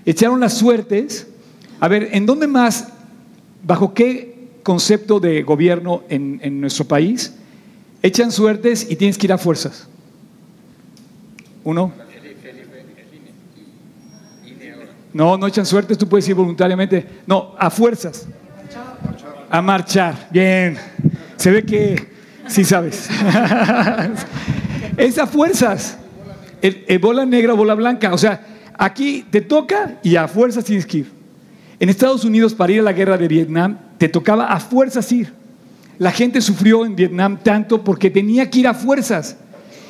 [0.06, 1.28] Echaron las suertes.
[1.82, 2.88] A ver, ¿en dónde más,
[3.63, 7.34] bajo qué concepto de gobierno en, en nuestro país,
[8.02, 9.89] echan suertes y tienes que ir a fuerzas?
[11.65, 12.03] Uno.
[15.13, 17.06] No, no echan suertes, tú puedes ir voluntariamente.
[17.28, 18.28] No, a fuerzas.
[19.49, 20.28] A marchar.
[20.32, 20.78] Bien.
[21.38, 22.08] Se ve que
[22.47, 23.10] sí sabes.
[24.97, 25.97] es a fuerzas.
[26.62, 28.13] El, bola negra, bola blanca.
[28.13, 28.43] O sea,
[28.78, 31.12] aquí te toca y a fuerzas tienes que ir.
[31.80, 35.34] En Estados Unidos, para ir a la guerra de Vietnam, te tocaba a fuerzas ir.
[35.99, 39.38] La gente sufrió en Vietnam tanto porque tenía que ir a fuerzas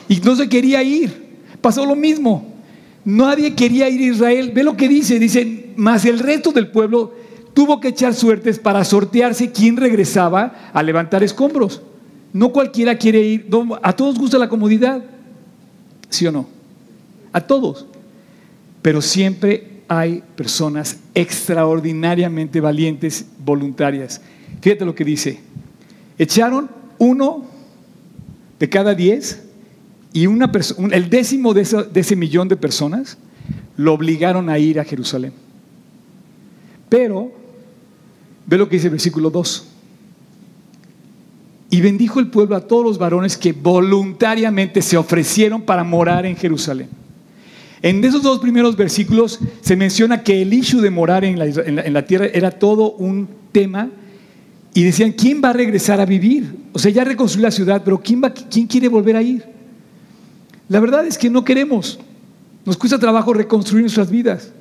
[0.09, 1.23] y no se quería ir.
[1.61, 2.52] Pasó lo mismo.
[3.05, 4.51] Nadie quería ir a Israel.
[4.53, 7.13] Ve lo que dice, dice, más el resto del pueblo
[7.53, 11.81] tuvo que echar suertes para sortearse quién regresaba a levantar escombros.
[12.31, 13.47] No cualquiera quiere ir,
[13.81, 15.03] a todos gusta la comodidad,
[16.09, 16.47] ¿sí o no?
[17.31, 17.85] A todos.
[18.81, 24.21] Pero siempre hay personas extraordinariamente valientes, voluntarias.
[24.61, 25.39] Fíjate lo que dice.
[26.17, 27.45] Echaron uno
[28.59, 29.42] de cada diez
[30.13, 30.51] y una
[30.91, 33.17] el décimo de, ese millón de personas
[33.75, 35.33] lo obligaron a ir a Jerusalén.
[36.87, 37.31] Pero,
[38.45, 39.67] ve lo que dice el versículo 2.
[41.71, 46.35] Y bendijo el pueblo a todos los varones que voluntariamente se ofrecieron para morar en
[46.35, 46.87] Jerusalén.
[47.81, 51.39] En esos dos primeros versículos se menciona que el issue de morar en
[51.93, 53.89] la, tierra era todo un tema
[54.75, 56.55] y decían, ¿quién va a regresar a vivir?
[56.71, 58.21] O sea, ya reconstruyó la ciudad, pero ¿quién,
[58.51, 59.53] ¿quién quiere volver a ir?
[60.73, 61.99] La verdad es que no queremos.
[62.65, 64.51] Nos cuesta trabajo reconstruir nuestras vidas.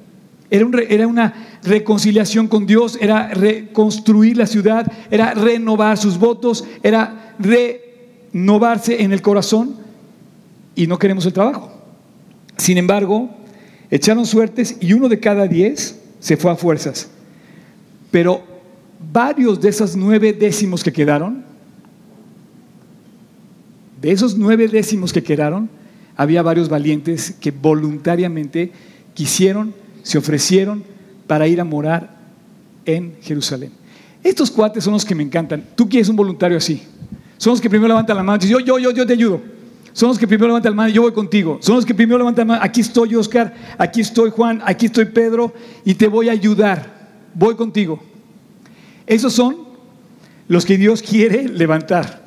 [0.50, 9.02] Era, una reconciliación con Dios, era reconstruir la ciudad, era renovar sus votos, era renovarse
[9.02, 9.76] en el corazón
[10.74, 11.72] y no queremos el trabajo.
[12.58, 13.30] Sin embargo,
[13.90, 17.08] echaron suertes y uno de cada diez se fue a fuerzas.
[18.10, 18.42] Pero
[19.10, 21.42] varios de esos nueve décimos que quedaron,
[23.98, 25.70] de esos nueve décimos que quedaron,
[26.16, 28.72] había varios valientes que voluntariamente
[29.14, 30.84] quisieron, se ofrecieron
[31.26, 32.16] para ir a morar
[32.84, 33.72] en Jerusalén.
[34.22, 35.64] Estos cuates son los que me encantan.
[35.74, 36.82] Tú quieres un voluntario así.
[37.38, 39.40] Son los que primero levantan la mano y dicen, yo, yo, yo, yo te ayudo.
[39.92, 41.58] Son los que primero levantan la mano y yo voy contigo.
[41.60, 45.06] Son los que primero levantan la mano, aquí estoy Oscar, aquí estoy Juan, aquí estoy
[45.06, 45.52] Pedro
[45.84, 47.02] y te voy a ayudar.
[47.34, 48.02] Voy contigo.
[49.06, 49.56] Esos son
[50.48, 52.22] los que Dios quiere levantar.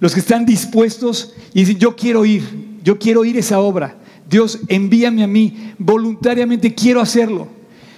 [0.00, 2.42] Los que están dispuestos y dicen, yo quiero ir,
[2.88, 3.96] yo quiero ir esa obra.
[4.30, 5.74] Dios, envíame a mí.
[5.76, 7.46] Voluntariamente quiero hacerlo.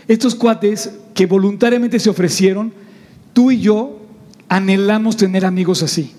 [0.09, 2.72] Estos cuates que voluntariamente se ofrecieron,
[3.33, 4.00] tú y yo
[4.48, 6.11] anhelamos tener amigos así.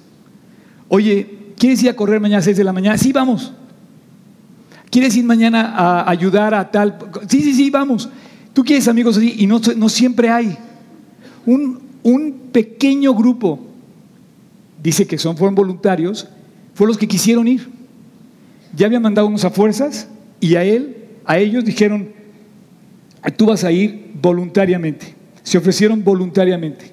[0.88, 2.98] Oye, ¿quieres ir a correr mañana a 6 de la mañana?
[2.98, 3.52] Sí, vamos.
[4.90, 6.98] ¿Quieres ir mañana a ayudar a tal?
[7.28, 8.08] Sí, sí, sí, vamos.
[8.54, 10.58] Tú quieres amigos así y no, no siempre hay.
[11.46, 13.60] Un, un, pequeño grupo,
[14.82, 16.30] dice que son, fueron voluntarios,
[16.74, 17.71] fueron los que quisieron ir
[18.76, 20.08] ya había mandado unos a fuerzas
[20.40, 22.10] y a él, a ellos dijeron,
[23.38, 25.14] tú vas a ir voluntariamente.
[25.44, 26.92] Se ofrecieron voluntariamente.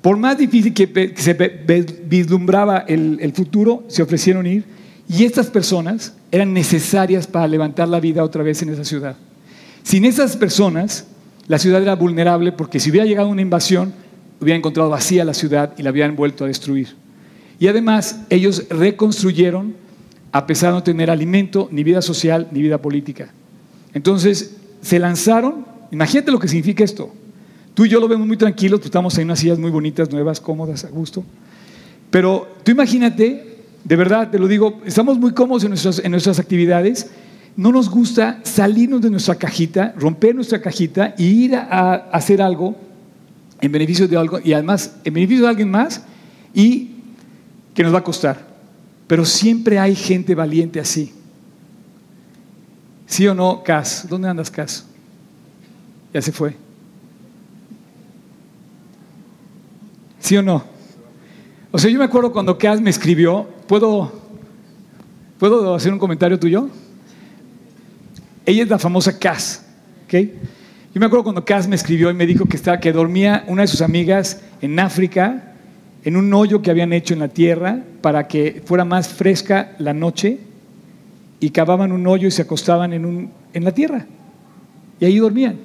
[0.00, 1.34] Por más difícil que se
[2.04, 4.64] vislumbraba el, futuro, se ofrecieron ir.
[5.08, 9.16] Y estas personas eran necesarias para levantar la vida otra vez en esa ciudad.
[9.82, 11.06] Sin esas personas,
[11.48, 13.92] la ciudad era vulnerable porque si hubiera llegado una invasión,
[14.40, 16.96] hubiera encontrado vacía la ciudad y la hubieran vuelto a destruir.
[17.58, 19.74] Y además, ellos reconstruyeron
[20.32, 23.30] a pesar de no tener alimento, ni vida social, ni vida política.
[23.92, 27.12] Entonces, se lanzaron, imagínate lo que significa esto.
[27.74, 30.40] Tú y yo lo vemos muy tranquilos, pues estamos en unas sillas muy bonitas, nuevas,
[30.40, 31.22] cómodas, a gusto.
[32.10, 36.38] Pero tú imagínate, de verdad, te lo digo, estamos muy cómodos en nuestras, en nuestras
[36.38, 37.10] actividades,
[37.56, 42.76] no nos gusta salirnos de nuestra cajita, romper nuestra cajita y ir a, hacer algo
[43.60, 46.02] en beneficio de algo y además en beneficio de alguien más
[46.54, 46.90] y
[47.74, 48.51] que nos va a costar.
[49.12, 51.12] Pero siempre hay gente valiente así.
[53.04, 54.06] ¿Sí o no, Cas?
[54.08, 54.86] ¿Dónde andas, Cas?
[56.14, 56.56] Ya se fue.
[60.18, 60.64] ¿Sí o no?
[61.70, 64.10] O sea, yo me acuerdo cuando Cas me escribió, ¿puedo,
[65.38, 66.70] ¿puedo hacer un comentario tuyo?
[68.46, 69.62] Ella es la famosa Cas,
[70.06, 70.14] ¿ok?
[70.94, 73.60] Yo me acuerdo cuando Cas me escribió y me dijo que, estaba, que dormía una
[73.60, 75.51] de sus amigas en África,
[76.04, 79.92] en un hoyo que habían hecho en la tierra para que fuera más fresca la
[79.92, 80.38] noche
[81.40, 84.06] y cavaban un hoyo y se acostaban en, un, en la tierra.
[85.00, 85.56] Y ahí dormían.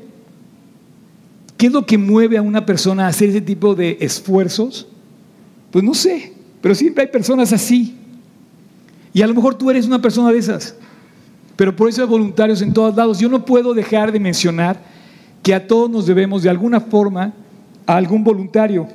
[1.58, 4.88] ¿Qué es lo que mueve a una persona a hacer ese tipo de esfuerzos?
[5.71, 7.95] Pues no sé, pero siempre hay personas así.
[9.13, 10.76] Y a lo mejor tú eres una persona de esas.
[11.56, 13.19] Pero por eso hay voluntarios en todos lados.
[13.19, 14.80] Yo no puedo dejar de mencionar
[15.41, 17.34] que a todos nos debemos de alguna forma
[17.88, 18.88] a algún voluntario.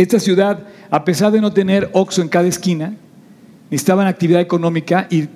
[0.00, 2.94] Esta ciudad, a pesar de no tener Oxo en cada esquina,
[3.70, 5.26] necesitaban actividad económica y,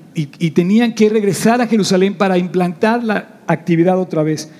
[0.52, 4.50] tenían que regresar a Jerusalén para implantar la actividad otra vez.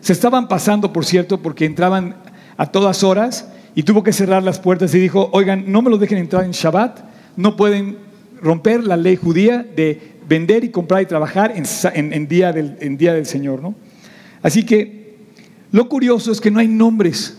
[0.00, 2.16] Se estaban pasando, por cierto, porque entraban
[2.58, 5.96] a todas horas y tuvo que cerrar las puertas y dijo, oigan, no me lo
[5.96, 7.00] dejen entrar en Shabbat,
[7.38, 7.96] no pueden
[8.42, 13.14] romper la ley judía de vender y comprar y trabajar en, día, del, en día
[13.14, 13.62] del Señor.
[13.62, 13.74] ¿no?
[14.42, 15.16] Así que
[15.72, 17.38] lo curioso es que no hay nombres.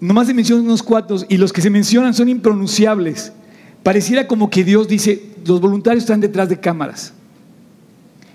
[0.00, 3.32] Nomás se mencionan unos cuantos y los que se mencionan son impronunciables.
[3.82, 7.12] Pareciera como que Dios dice, los voluntarios están detrás de cámaras.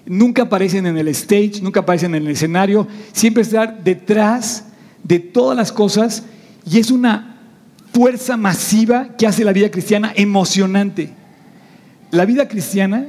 [0.05, 4.65] Nunca aparecen en el stage, nunca aparecen en el escenario, siempre están detrás
[5.03, 6.23] de todas las cosas
[6.69, 7.39] y es una
[7.91, 11.09] fuerza masiva que hace la vida cristiana emocionante.
[12.11, 13.07] La vida cristiana,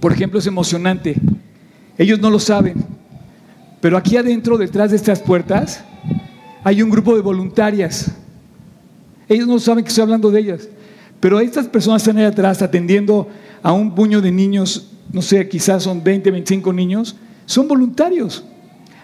[0.00, 1.16] por ejemplo, es emocionante.
[1.98, 2.82] Ellos no lo saben,
[3.82, 5.84] pero aquí adentro, detrás de estas puertas,
[6.64, 8.10] hay un grupo de voluntarias.
[9.28, 10.68] Ellos no saben que estoy hablando de ellas.
[11.20, 13.28] Pero estas personas están ahí atrás atendiendo
[13.62, 18.44] a un puño de niños, no sé, quizás son 20, 25 niños, son voluntarios.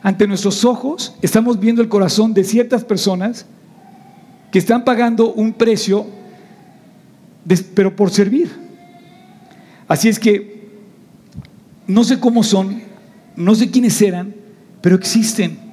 [0.02, 3.46] Ante nuestros ojos estamos viendo el corazón de ciertas personas
[4.50, 6.06] que están pagando un precio,
[7.74, 8.50] pero por servir.
[9.86, 10.68] Así es que
[11.86, 12.82] no sé cómo son,
[13.36, 14.34] no sé quiénes eran,
[14.80, 15.67] pero existen.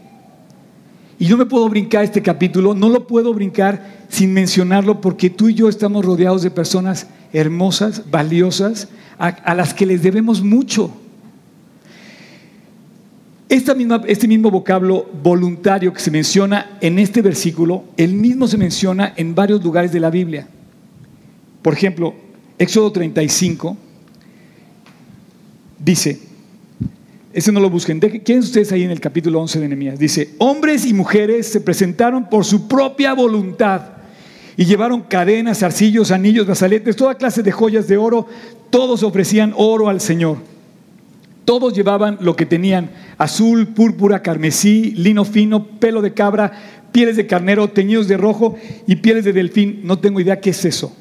[1.18, 5.50] Y yo me puedo brincar este capítulo, no lo puedo brincar sin mencionarlo porque tú
[5.50, 10.92] y yo estamos rodeados de personas hermosas, valiosas, a, las que les debemos mucho.
[13.48, 19.34] este mismo vocablo voluntario que se menciona en este versículo, el mismo se menciona en
[19.36, 20.48] varios lugares de la Biblia.
[21.62, 22.14] Por ejemplo,
[22.60, 23.78] Éxodo 35
[25.80, 26.20] dice,
[27.36, 28.00] ese no lo busquen.
[28.00, 30.00] ¿Quién ustedes ahí en el capítulo 11 de Nehemías?
[30.00, 33.82] Dice, hombres y mujeres se presentaron por su propia voluntad
[34.56, 38.26] y llevaron cadenas, arcillos, anillos, brazaletes, toda clase de joyas de oro.
[38.70, 40.38] Todos ofrecían oro al Señor.
[41.44, 46.54] Todos llevaban lo que tenían, azul, púrpura, carmesí, lino fino, pelo de cabra,
[46.94, 48.56] pieles de carnero, teñidos de rojo
[48.88, 49.82] y pieles de delfín.
[49.84, 50.96] No tengo idea qué es eso.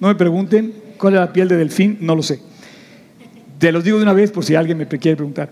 [0.00, 2.40] No me pregunten cuál es la piel de delfín, no lo sé.
[3.58, 5.48] Te los digo de una vez por si alguien me quiere preguntar.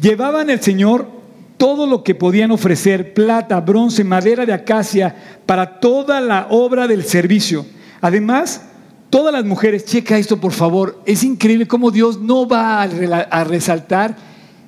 [0.00, 1.08] Llevaban el Señor
[1.56, 5.14] todo lo que podían ofrecer, plata, bronce, madera de acacia,
[5.46, 7.64] para toda la obra del servicio.
[8.00, 8.62] Además,
[9.10, 14.16] todas las mujeres, checa esto por favor, es increíble cómo Dios no va a resaltar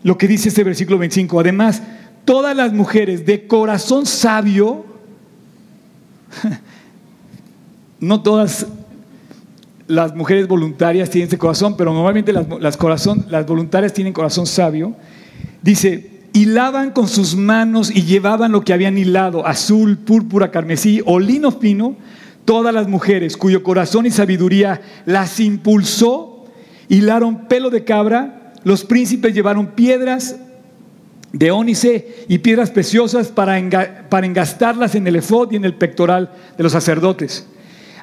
[0.03, 1.41] lo que dice este versículo 25.
[1.41, 1.83] Además,
[2.25, 4.87] todas las mujeres de corazón sabio,
[8.01, 8.67] no todas
[9.87, 12.47] las mujeres voluntarias tienen ese corazón, pero normalmente las,
[13.29, 14.95] las voluntarias tienen corazón sabio,
[15.63, 21.19] Dice, hilaban con sus manos y llevaban lo que habían hilado, azul, púrpura, carmesí o
[21.19, 21.97] lino fino,
[22.45, 26.47] todas las mujeres cuyo corazón y sabiduría las impulsó,
[26.89, 30.37] hilaron pelo de cabra, los príncipes llevaron piedras
[31.33, 36.63] de ónice y piedras preciosas para, engastarlas en el efod y en el pectoral de
[36.63, 37.47] los sacerdotes.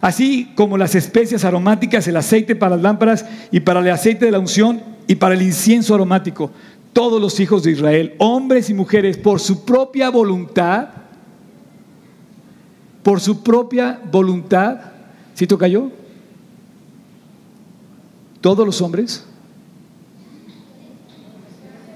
[0.01, 4.31] Así como las especias aromáticas, el aceite para las lámparas y para el aceite de
[4.31, 6.51] la unción y para el incienso aromático
[6.95, 10.87] todos los hijos de Israel, hombres y mujeres, por su propia voluntad,
[13.03, 14.77] por su propia voluntad,
[15.33, 15.91] ¿sí toca yo?
[18.39, 19.25] Todos los hombres,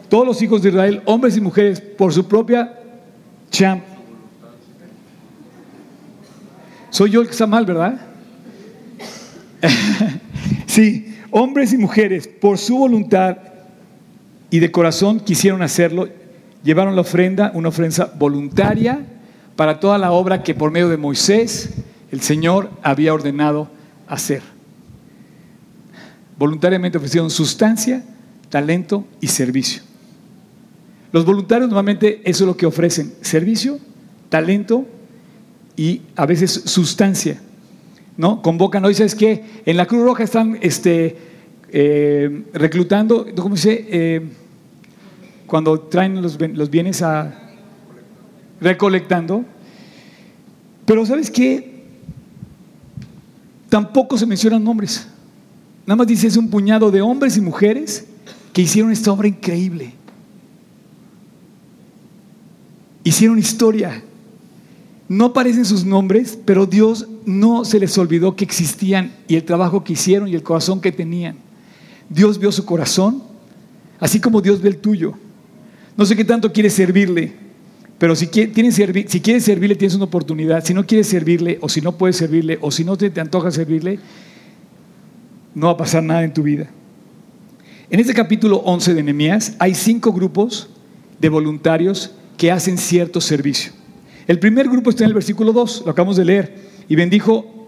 [0.09, 2.77] todos los hijos de Israel, hombres y mujeres, por su propia
[3.51, 3.81] champ.
[6.89, 8.01] Soy yo el que está mal, ¿verdad?
[10.65, 13.37] sí, hombres y mujeres, por su voluntad
[14.49, 16.09] y de corazón quisieron hacerlo,
[16.63, 19.05] llevaron la ofrenda, una ofrenda voluntaria
[19.55, 21.69] para toda la obra que por medio de Moisés
[22.11, 23.69] el Señor había ordenado
[24.07, 24.41] hacer.
[26.37, 28.03] Voluntariamente ofrecieron sustancia,
[28.49, 29.83] talento y servicio.
[31.11, 33.79] Los voluntarios normalmente eso es lo que ofrecen, servicio,
[34.29, 34.85] talento
[35.75, 37.41] y a veces sustancia.
[38.17, 38.41] ¿No?
[38.41, 41.17] Convocan, hoy sabes que en la Cruz Roja están este,
[41.71, 43.85] eh, reclutando, ¿cómo dice?
[43.89, 44.21] Eh,
[45.49, 46.37] cuando traen los,
[46.69, 47.33] bienes a
[48.61, 49.43] recolectando.
[50.85, 51.83] Pero ¿sabes qué?
[53.67, 55.07] Tampoco se mencionan nombres.
[55.85, 58.05] Nada más dice es un puñado de hombres y mujeres
[58.53, 59.93] que hicieron esta obra increíble.
[63.03, 64.03] Hicieron historia.
[65.07, 69.83] No aparecen sus nombres, pero Dios no se les olvidó que existían y el trabajo
[69.83, 71.37] que hicieron y el corazón que tenían.
[72.07, 73.23] Dios vio su corazón,
[73.99, 75.15] así como Dios ve el tuyo.
[75.99, 77.33] No sé qué tanto quieres servirle,
[77.97, 80.63] pero si, si quieres servirle tienes una oportunidad.
[80.63, 83.51] Si no quieres servirle, o si no puedes servirle, o si no te, te antoja
[83.51, 83.99] servirle,
[85.53, 86.69] no va a pasar nada en tu vida.
[87.89, 90.69] En este capítulo 11 de Nehemías hay cinco grupos
[91.19, 93.73] de voluntarios que hacen cierto servicio.
[94.25, 96.55] El primer grupo está en el versículo 2, lo acabamos de leer,
[96.87, 97.67] y bendijo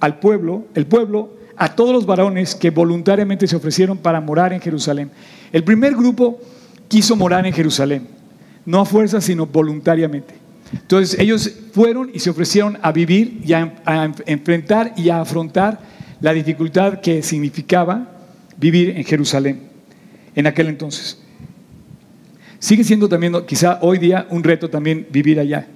[0.00, 4.60] al pueblo, el pueblo, a todos los varones que voluntariamente se ofrecieron para morar en
[4.60, 5.10] Jerusalén.
[5.50, 6.40] El primer grupo
[6.90, 8.08] quiso morar en Jerusalén,
[8.66, 10.34] no a fuerza, sino voluntariamente.
[10.72, 15.80] Entonces ellos fueron y se ofrecieron a vivir y a, enfrentar y a afrontar
[16.20, 18.10] la dificultad que significaba
[18.56, 19.60] vivir en Jerusalén
[20.34, 21.18] en aquel entonces.
[22.58, 25.68] Sigue siendo también, quizá hoy día, un reto también vivir allá.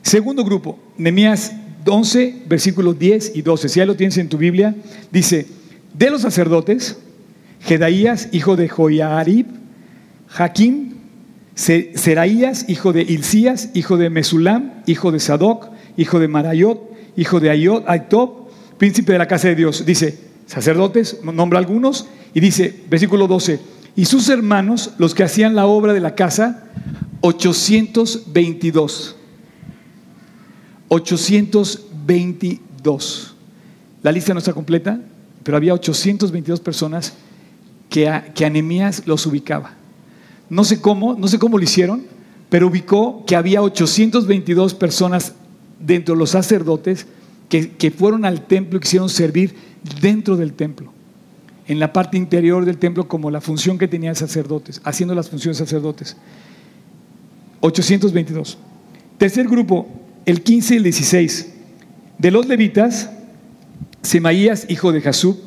[0.00, 1.52] Segundo grupo, Nehemías
[1.84, 3.68] 11, versículos 10 y 12.
[3.68, 4.76] Si ya lo tienes en tu Biblia,
[5.10, 5.46] dice:
[5.92, 6.98] De los sacerdotes,
[7.60, 9.61] Jedaías, hijo de Joiarib,
[10.32, 10.96] Jaquín,
[11.54, 16.80] Seraías, hijo de Hilcías, hijo de Mesulam, hijo de Sadoc, hijo de Marayot,
[17.16, 19.84] hijo de Ayot, Aitob, príncipe de la casa de Dios.
[19.84, 23.60] Dice, sacerdotes, nombra algunos, y dice, versículo 12,
[23.94, 26.64] y sus hermanos, los que hacían la obra de la casa,
[27.20, 29.16] 822.
[30.88, 33.34] 822.
[34.02, 34.98] La lista no está completa,
[35.42, 37.12] pero había 822 personas
[37.90, 39.81] que, Anemías los ubicaba.
[40.52, 42.02] No sé cómo, no sé cómo lo hicieron,
[42.50, 45.32] pero ubicó que había 822 personas
[45.80, 47.06] dentro de los sacerdotes
[47.48, 49.54] que, que fueron al templo y quisieron servir
[50.02, 50.92] dentro del templo
[51.68, 55.56] en la parte interior del templo como la función que tenían sacerdotes, haciendo las funciones
[55.56, 56.18] sacerdotes.
[57.60, 58.58] 822.
[59.16, 59.88] Tercer grupo,
[60.26, 61.52] el 15 y el 16.
[62.18, 63.08] De los levitas,
[64.02, 65.38] Semaías, hijo de Jasub,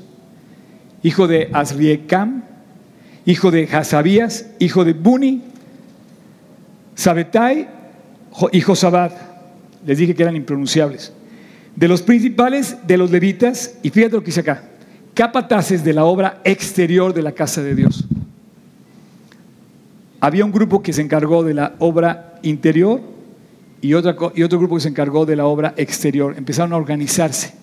[1.03, 2.54] hijo de Azriecam,
[3.25, 5.41] hijo de Hasabías, hijo de Buni,
[6.95, 7.67] Sabetai
[8.51, 9.11] y Josabad.
[9.85, 11.11] Les dije que eran impronunciables.
[11.75, 14.63] De los principales de los levitas, y fíjate lo que dice acá,
[15.13, 18.05] capataces de la obra exterior de la casa de Dios.
[20.19, 23.01] Había un grupo que se encargó de la obra interior
[23.81, 26.35] y, y otro grupo que se encargó de la obra exterior.
[26.37, 27.53] Empezaron a organizarse.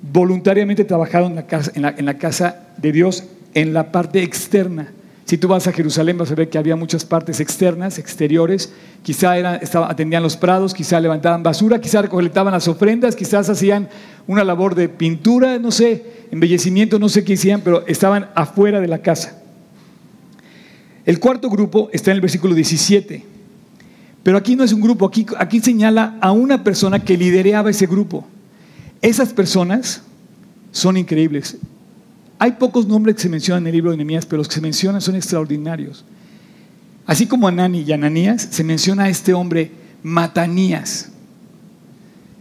[0.00, 4.92] Voluntariamente trabajaron en la casa, en la casa de Dios en la parte externa.
[5.24, 8.72] Si tú vas a Jerusalén vas a ver que había muchas partes externas, exteriores.
[9.04, 13.88] Quizá atendían los prados, quizá levantaban basura, quizá recolectaban las ofrendas, quizás hacían
[14.26, 18.88] una labor de pintura, no sé, embellecimiento, no sé qué hacían, pero estaban afuera de
[18.88, 19.40] la casa.
[21.06, 23.24] El cuarto grupo está en el versículo 17.
[24.22, 27.86] Pero aquí no es un grupo, aquí, aquí señala a una persona que lidereaba ese
[27.86, 28.26] grupo.
[29.00, 30.02] Esas personas
[30.72, 31.56] son increíbles.
[32.42, 34.62] Hay pocos nombres que se mencionan en el libro de Nehemías, pero los que se
[34.62, 36.06] mencionan son extraordinarios.
[37.04, 39.70] Así como Anani y Ananías, se menciona a este hombre
[40.02, 41.10] Matanías.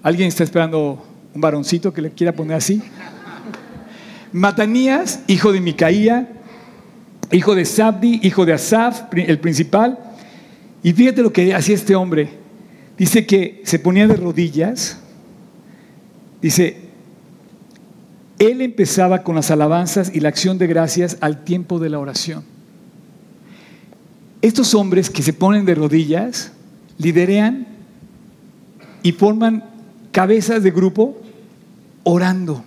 [0.02, 2.82] ¿Alguien está esperando un varoncito que le quiera poner así?
[4.32, 6.30] Matanías, hijo de Micaía,
[7.34, 10.00] hijo de Sabdi, hijo de Asaf, el principal.
[10.82, 12.30] Y fíjate lo que hacía este hombre.
[12.98, 14.98] Dice que se ponía de rodillas.
[16.42, 16.89] Dice,
[18.40, 22.44] él empezaba con las alabanzas y la acción de gracias al tiempo de la oración.
[24.42, 26.54] Estos hombres que se ponen de rodillas
[26.98, 27.68] liderean
[29.04, 29.66] y forman
[30.12, 31.18] cabezas de grupo
[32.04, 32.64] orando.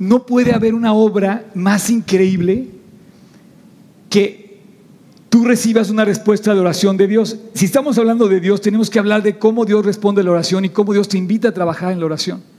[0.00, 2.68] No puede haber una obra más increíble
[4.10, 4.58] que
[5.28, 7.38] tú recibas una respuesta de oración de Dios.
[7.54, 10.64] Si estamos hablando de Dios, tenemos que hablar de cómo Dios responde a la oración
[10.64, 12.53] y cómo Dios te invita a trabajar en la oración.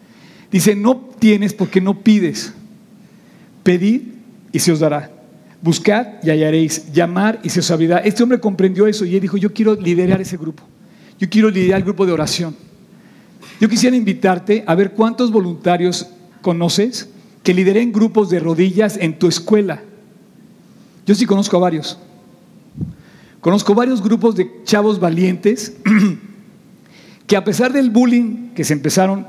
[0.51, 2.53] Dice, no tienes porque no pides.
[3.63, 4.01] Pedid
[4.51, 5.11] y se os dará.
[5.61, 6.91] Buscad y hallaréis.
[6.93, 7.97] Llamar y se os abrirá.
[7.99, 10.63] Este hombre comprendió eso y él dijo, yo quiero liderar ese grupo.
[11.19, 12.55] Yo quiero liderar el grupo de oración.
[13.59, 16.07] Yo quisiera invitarte a ver cuántos voluntarios
[16.41, 17.09] conoces
[17.43, 19.81] que lideren grupos de rodillas en tu escuela.
[21.05, 21.97] Yo sí conozco a varios.
[23.39, 25.75] Conozco varios grupos de chavos valientes
[27.27, 29.27] que a pesar del bullying que se empezaron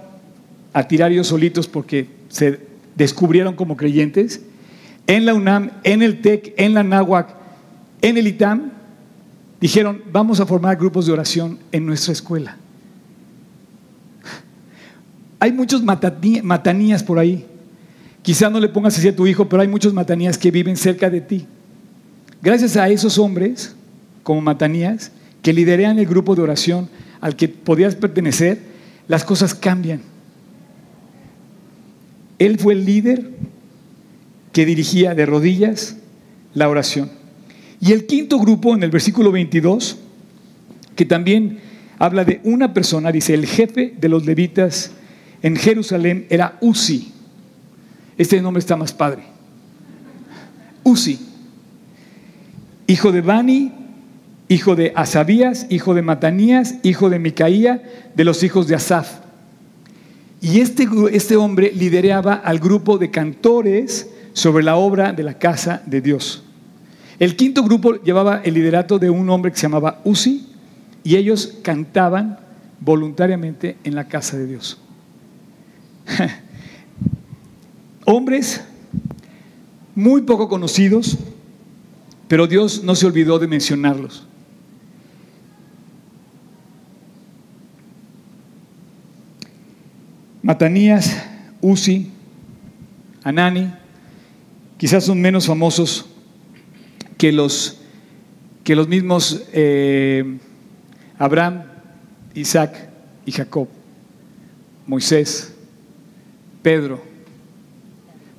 [0.77, 2.61] a tirar ellos solitos porque se
[2.97, 4.43] descubrieron como creyentes,
[5.07, 7.35] en la UNAM, en el TEC, en la NAWAC,
[8.03, 8.73] en el ITAM,
[9.59, 12.59] dijeron, vamos a formar grupos de oración en nuestra escuela.
[15.41, 17.47] Hay muchos matanías por ahí.
[18.21, 21.09] Quizá no le pongas así a tu hijo, pero hay muchos matanías que viven cerca
[21.09, 21.47] de ti.
[22.43, 23.75] Gracias a esos hombres,
[24.23, 25.11] como matanías,
[25.41, 26.91] que liderean el grupo de oración
[27.23, 28.61] al que podías pertenecer,
[29.09, 30.03] las cosas cambian.
[32.39, 33.31] Él fue el líder
[34.53, 35.97] que dirigía de rodillas
[36.55, 37.11] la oración.
[37.81, 39.99] Y el quinto grupo, en el versículo 22,
[40.95, 41.61] que también
[41.99, 44.93] habla de una persona, dice, el jefe de los levitas
[45.43, 47.13] en Jerusalén era Uzi.
[48.17, 49.23] Este nombre está más padre.
[50.83, 51.19] Uzi,
[52.87, 53.73] hijo de Bani,
[54.49, 57.83] hijo de Asabías, hijo de Matanías, hijo de Micaía,
[58.15, 59.26] de los hijos de Asaf.
[60.41, 65.83] Y este, este hombre lideraba al grupo de cantores sobre la obra de la casa
[65.87, 66.43] de Dios.
[67.19, 70.47] El quinto grupo llevaba el liderato de un hombre que se llamaba Uzi
[71.03, 72.39] y ellos cantaban
[72.81, 74.79] voluntariamente en la casa de Dios.
[78.05, 78.63] Hombres
[79.95, 81.17] muy poco conocidos,
[82.29, 84.27] pero Dios no se olvidó de mencionarlos.
[90.47, 91.25] Matanías,
[91.61, 92.09] Uzi,
[93.25, 93.69] Anani,
[94.79, 96.07] quizás son menos famosos
[97.19, 97.79] que los,
[98.63, 100.39] que los mismos eh,
[101.19, 101.65] Abraham,
[102.33, 102.89] Isaac
[103.25, 103.67] y Jacob,
[104.87, 105.53] Moisés,
[106.63, 107.03] Pedro.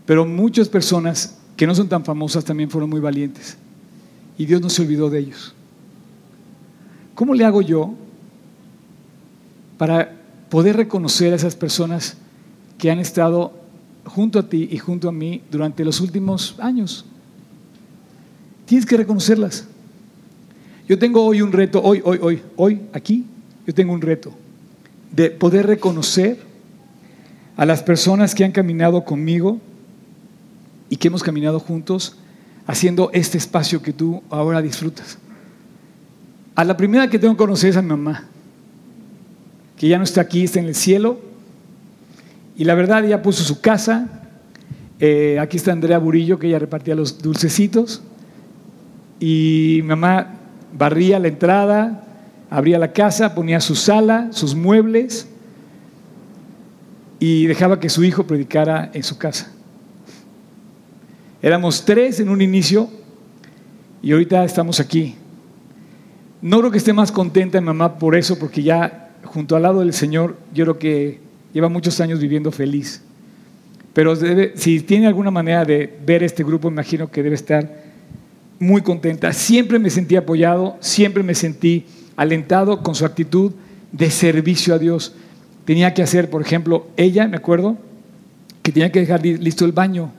[0.06, 3.58] Pero muchas personas que no son tan famosas también fueron muy valientes.
[4.38, 5.54] Y Dios no se olvidó de ellos.
[7.16, 7.94] ¿Cómo le hago yo
[9.78, 10.14] para
[10.50, 12.18] poder reconocer a esas personas
[12.78, 13.54] que han estado
[14.06, 17.06] junto a ti y junto a mí durante los últimos años.
[18.66, 19.68] Tienes que reconocerlas.
[20.88, 23.26] Yo tengo hoy un reto, hoy, hoy, hoy, hoy, aquí,
[23.66, 24.34] yo tengo un reto
[25.12, 26.40] de poder reconocer
[27.58, 29.60] a las personas que han caminado conmigo
[30.90, 32.16] y que hemos caminado juntos
[32.66, 35.18] haciendo este espacio que tú ahora disfrutas.
[36.56, 38.28] A la primera que tengo que conocer es a mi mamá
[39.78, 41.20] que ya no está aquí, está en el cielo.
[42.58, 44.08] Y la verdad, ella puso su casa.
[45.00, 48.02] Eh, aquí está Andrea Burillo, que ella repartía los dulcecitos.
[49.20, 50.34] Y mamá
[50.78, 52.04] barría la entrada,
[52.50, 55.28] abría la casa, ponía su sala, sus muebles
[57.20, 59.52] y dejaba que su hijo predicara en su casa.
[61.42, 62.90] Éramos tres en un inicio
[64.02, 65.16] y ahorita estamos aquí.
[66.42, 69.07] No creo que esté más contenta mi mamá por eso, porque ya
[69.38, 71.20] junto al lado del Señor, yo creo que
[71.54, 73.04] lleva muchos años viviendo feliz.
[73.94, 74.16] Pero
[74.56, 77.84] si tiene alguna manera de ver este grupo, imagino que debe estar
[78.58, 79.32] muy contenta.
[79.34, 81.86] Siempre me sentí apoyado, siempre me sentí
[82.16, 83.52] alentado con su actitud
[83.92, 85.14] de servicio a Dios.
[85.66, 87.78] Tenía que hacer, por ejemplo, ella, me acuerdo,
[88.64, 90.12] que tenía que dejar listo el baño,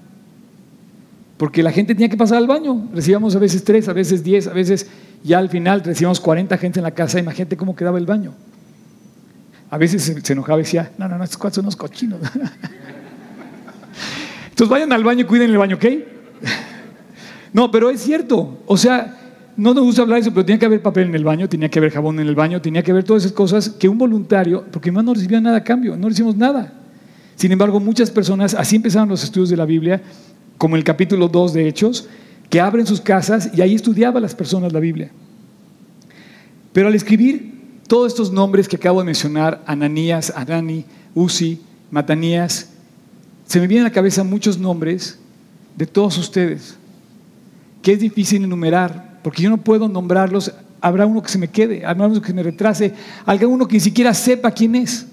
[1.39, 2.89] porque la gente tenía que pasar al baño.
[2.95, 4.87] Recibíamos a veces tres, a veces diez, a veces
[5.25, 7.19] ya al final recibíamos 40 gente en la casa.
[7.19, 8.33] Imagínate cómo quedaba el baño.
[9.71, 12.21] A veces se, enojaba y decía, no, no, no, estos cuatro son unos cochinos.
[14.51, 15.85] Entonces vayan al baño y cuiden el baño, ¿ok?
[17.51, 18.59] No, pero es cierto.
[18.67, 19.19] O sea,
[19.57, 21.71] no nos gusta hablar de eso, pero tenía que haber papel en el baño, tenía
[21.71, 24.65] que haber jabón en el baño, tenía que haber todas esas cosas que un voluntario,
[24.71, 26.75] porque no recibía nada a cambio, no recibimos nada.
[27.37, 30.03] Sin embargo, muchas personas, así empezaron los estudios de la Biblia,
[30.59, 32.09] como el capítulo 2 de Hechos,
[32.51, 35.11] que abren sus casas y ahí estudiaban las personas la Biblia.
[36.73, 37.58] Pero al escribir
[37.89, 40.85] todos estos nombres que acabo de mencionar, Ananías, Adani,
[41.15, 41.59] Uzi,
[41.91, 42.69] Matanías,
[43.47, 45.19] se me vienen a la cabeza muchos nombres
[45.75, 46.77] de todos ustedes,
[47.83, 51.85] que es difícil enumerar, porque yo no puedo nombrarlos, habrá uno que se me quede,
[51.87, 52.93] habrá uno que me retrase,
[53.25, 55.07] habrá uno que ni siquiera sepa quién es.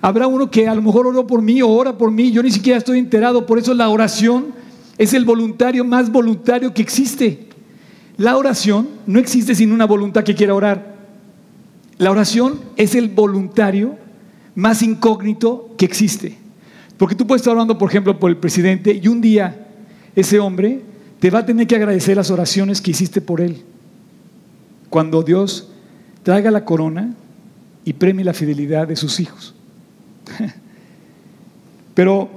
[0.00, 2.50] Habrá uno que a lo mejor oró por mí o ora por mí, yo ni
[2.50, 4.54] siquiera estoy enterado, por eso la oración
[4.96, 7.48] es el voluntario más voluntario que existe.
[8.16, 10.89] La oración no existe sin una voluntad que quiera orar.
[12.00, 13.94] La oración es el voluntario
[14.54, 16.38] más incógnito que existe.
[16.96, 19.66] Porque tú puedes estar orando, por ejemplo, por el presidente y un día
[20.16, 20.80] ese hombre
[21.18, 23.64] te va a tener que agradecer las oraciones que hiciste por él.
[24.88, 25.68] Cuando Dios
[26.22, 27.14] traiga la corona
[27.84, 29.54] y premie la fidelidad de sus hijos.
[31.94, 32.30] Pero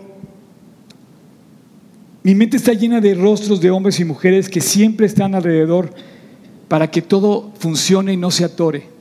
[2.21, 5.93] mi mente está llena de rostros de hombres y mujeres que siempre están alrededor
[6.67, 8.92] para que todo funcione y no se atore.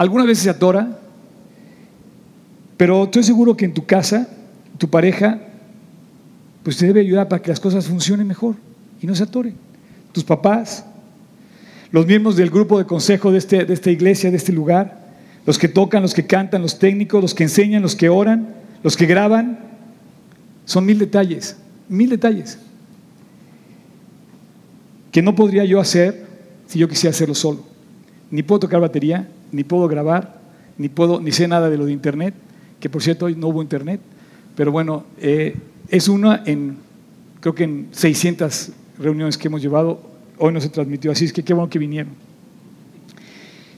[0.00, 0.98] Algunas veces se atora,
[2.78, 4.30] pero estoy seguro que en tu casa,
[4.78, 5.38] tu pareja,
[6.62, 8.54] pues te debe ayudar para que las cosas funcionen mejor
[9.02, 9.56] y no se atoren.
[10.12, 10.86] Tus papás,
[11.90, 15.06] los miembros del grupo de consejo de, este, de esta iglesia, de este lugar,
[15.44, 18.96] los que tocan, los que cantan, los técnicos, los que enseñan, los que oran, los
[18.96, 19.58] que graban,
[20.64, 21.58] son mil detalles,
[21.90, 22.58] mil detalles
[25.12, 26.24] que no podría yo hacer
[26.68, 27.64] si yo quisiera hacerlo solo.
[28.30, 30.40] Ni puedo tocar batería, ni puedo grabar,
[30.78, 32.34] ni puedo, ni sé nada de lo de internet,
[32.78, 34.00] que por cierto hoy no hubo internet,
[34.56, 35.56] pero bueno, eh,
[35.88, 36.76] es una en,
[37.40, 40.00] creo que en 600 reuniones que hemos llevado,
[40.38, 42.12] hoy no se transmitió, así es que qué bueno que vinieron.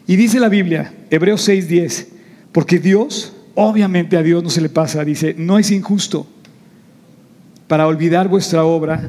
[0.07, 2.07] Y dice la Biblia, Hebreos 6:10,
[2.53, 6.27] porque Dios, obviamente a Dios no se le pasa, dice, no es injusto
[7.68, 9.09] para olvidar vuestra obra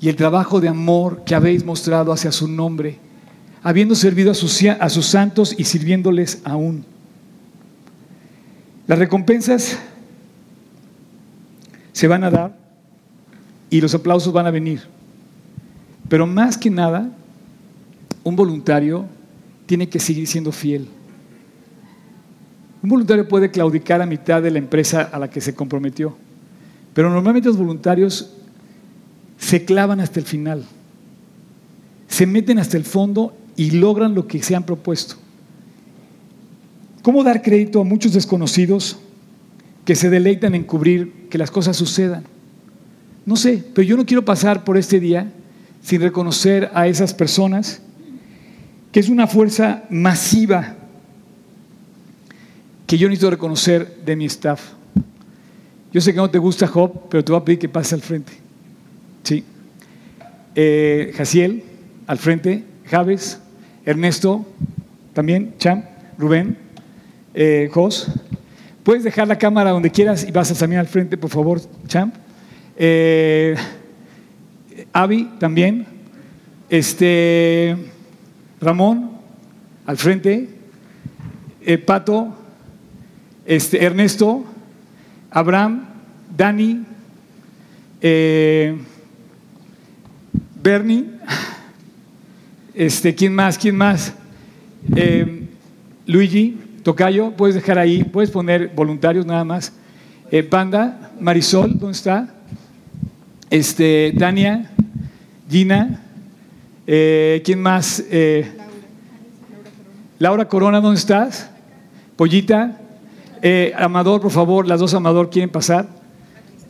[0.00, 2.98] y el trabajo de amor que habéis mostrado hacia su nombre,
[3.62, 6.84] habiendo servido a sus, santos y sirviéndoles aún.
[8.86, 9.78] Las recompensas
[11.92, 12.56] se van a dar
[13.70, 14.82] y los aplausos van a venir.
[16.08, 17.10] Pero más que nada,
[18.22, 19.06] un voluntario
[19.66, 20.88] tiene que seguir siendo fiel.
[22.82, 26.16] Un voluntario puede claudicar a mitad de la empresa a la que se comprometió,
[26.94, 28.32] pero normalmente los voluntarios
[29.38, 30.64] se clavan hasta el final,
[32.06, 35.16] se meten hasta el fondo y logran lo que se han propuesto.
[37.02, 38.98] ¿Cómo dar crédito a muchos desconocidos
[39.84, 42.24] que se deleitan en cubrir que las cosas sucedan?
[43.24, 45.32] No sé, pero yo no quiero pasar por este día
[45.82, 47.80] sin reconocer a esas personas
[48.92, 50.74] que es una fuerza masiva
[52.86, 54.60] que yo necesito reconocer de mi staff.
[55.92, 58.00] Yo sé que no te gusta Job, pero te voy a pedir que pases al
[58.00, 58.32] frente.
[59.22, 59.44] Sí.
[60.54, 61.62] Eh, Jaciel,
[62.06, 62.64] al frente.
[62.84, 63.40] Javes,
[63.86, 64.44] Ernesto,
[65.14, 65.82] también, Cham,
[66.18, 66.58] Rubén,
[67.32, 68.08] eh, Jos.
[68.82, 72.12] Puedes dejar la cámara donde quieras y vas también al frente, por favor, Cham.
[72.76, 73.56] Eh,
[74.92, 75.86] Avi, también.
[76.68, 77.74] Este.
[78.60, 79.10] Ramón,
[79.84, 80.48] al frente,
[81.60, 82.34] eh, Pato,
[83.44, 84.44] este, Ernesto,
[85.30, 85.86] Abraham,
[86.36, 86.84] Dani,
[88.00, 88.76] eh,
[90.62, 91.04] Bernie,
[92.76, 93.58] este, ¿quién más?
[93.58, 94.14] ¿Quién más?
[94.94, 95.48] Eh,
[96.06, 99.72] Luigi, Tocayo, puedes dejar ahí, puedes poner voluntarios nada más.
[100.50, 102.34] Panda, Marisol, ¿dónde está?
[103.48, 104.70] Este, Tania,
[105.48, 106.02] Gina,
[106.88, 108.04] eh, ¿Quién más?
[108.10, 108.46] Eh,
[110.20, 111.50] Laura Corona, ¿dónde estás?
[112.14, 112.78] Pollita.
[113.42, 115.88] Eh, Amador, por favor, las dos Amador quieren pasar.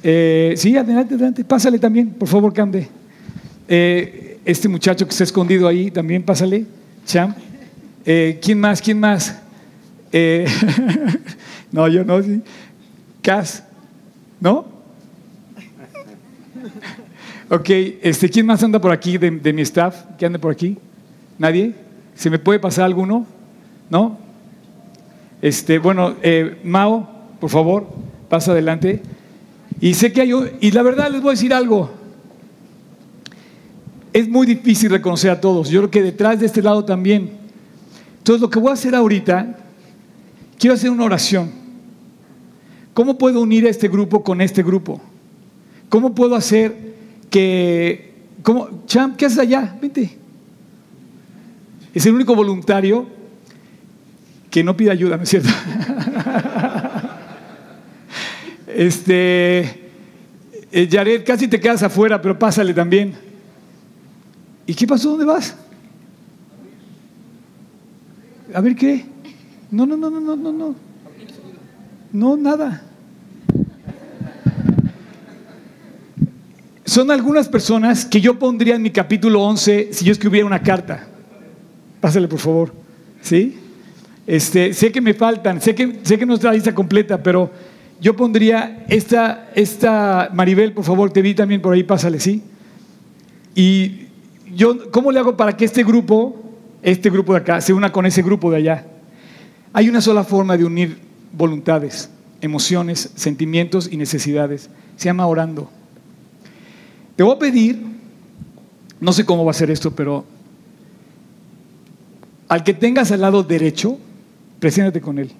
[0.02, 1.44] sí, adelante, adelante.
[1.44, 2.88] Pásale también, por favor, Camde.
[4.47, 6.64] Este muchacho que está escondido ahí, también pásale.
[7.05, 7.34] Cham.
[8.05, 8.80] ¿Quién más?
[8.80, 9.38] ¿Quién más?
[11.72, 12.40] no, yo no, sí.
[13.20, 13.62] Cas.
[14.40, 14.76] ¿No?
[17.49, 17.70] Ok,
[18.03, 20.03] este, ¿quién más anda por aquí de, mi staff?
[20.18, 20.76] ¿Qué anda por aquí?
[21.38, 21.74] ¿Nadie?
[22.16, 23.24] ¿Se me puede pasar alguno?
[23.88, 24.18] ¿No?
[25.40, 27.86] Este, bueno, eh, Mao, por favor,
[28.28, 29.01] pasa adelante.
[29.80, 31.90] Y sé que hay, y la verdad les voy a decir algo.
[34.16, 35.68] Es muy difícil reconocer a todos.
[35.68, 37.32] Yo creo que detrás de este lado también.
[38.16, 39.58] Entonces, lo que voy a hacer ahorita,
[40.58, 41.50] quiero hacer una oración.
[42.94, 45.02] ¿Cómo puedo unir a este grupo con este grupo?
[45.90, 46.94] ¿Cómo puedo hacer
[47.28, 49.76] que, como, Champ, ¿qué haces allá?
[49.82, 50.16] Vente.
[51.92, 53.06] Es el único voluntario
[54.48, 55.50] que no pide ayuda, ¿no es cierto?
[58.66, 59.60] este,
[60.72, 63.26] eh, Jared, casi te quedas afuera, pero pásale también.
[64.66, 65.10] ¿Y qué pasó?
[65.10, 65.54] ¿Dónde vas?
[68.52, 69.04] A ver qué.
[69.70, 70.74] No, no, no, no, no, no, no.
[72.12, 72.82] No, nada.
[76.84, 81.06] Son algunas personas que yo pondría en mi capítulo 11 si yo escribiera una carta.
[82.00, 82.72] Pásale, por favor.
[83.20, 83.58] ¿Sí?
[84.26, 87.50] Este, sé que me faltan, sé que, sé que no está la lista completa, pero
[88.00, 92.42] yo pondría esta, esta, Maribel, por favor, te vi también por ahí, pásale, ¿sí?
[93.54, 94.05] Y
[94.55, 96.36] yo, ¿cómo le hago para que este grupo,
[96.82, 98.86] este grupo de acá, se una con ese grupo de allá?
[99.72, 100.99] Hay una sola forma de unir
[101.32, 104.70] voluntades, emociones, sentimientos y necesidades.
[104.97, 105.70] Se llama orando.
[107.16, 107.82] Te voy a pedir,
[109.01, 110.24] no sé cómo va a ser esto, pero
[112.49, 113.99] al que tengas al lado derecho,
[114.61, 115.30] preséntate con él.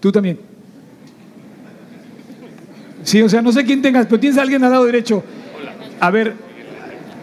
[0.00, 0.38] Tú también.
[3.02, 5.22] Sí, o sea, no sé quién tengas, pero tienes a alguien al lado derecho.
[6.00, 6.34] A ver,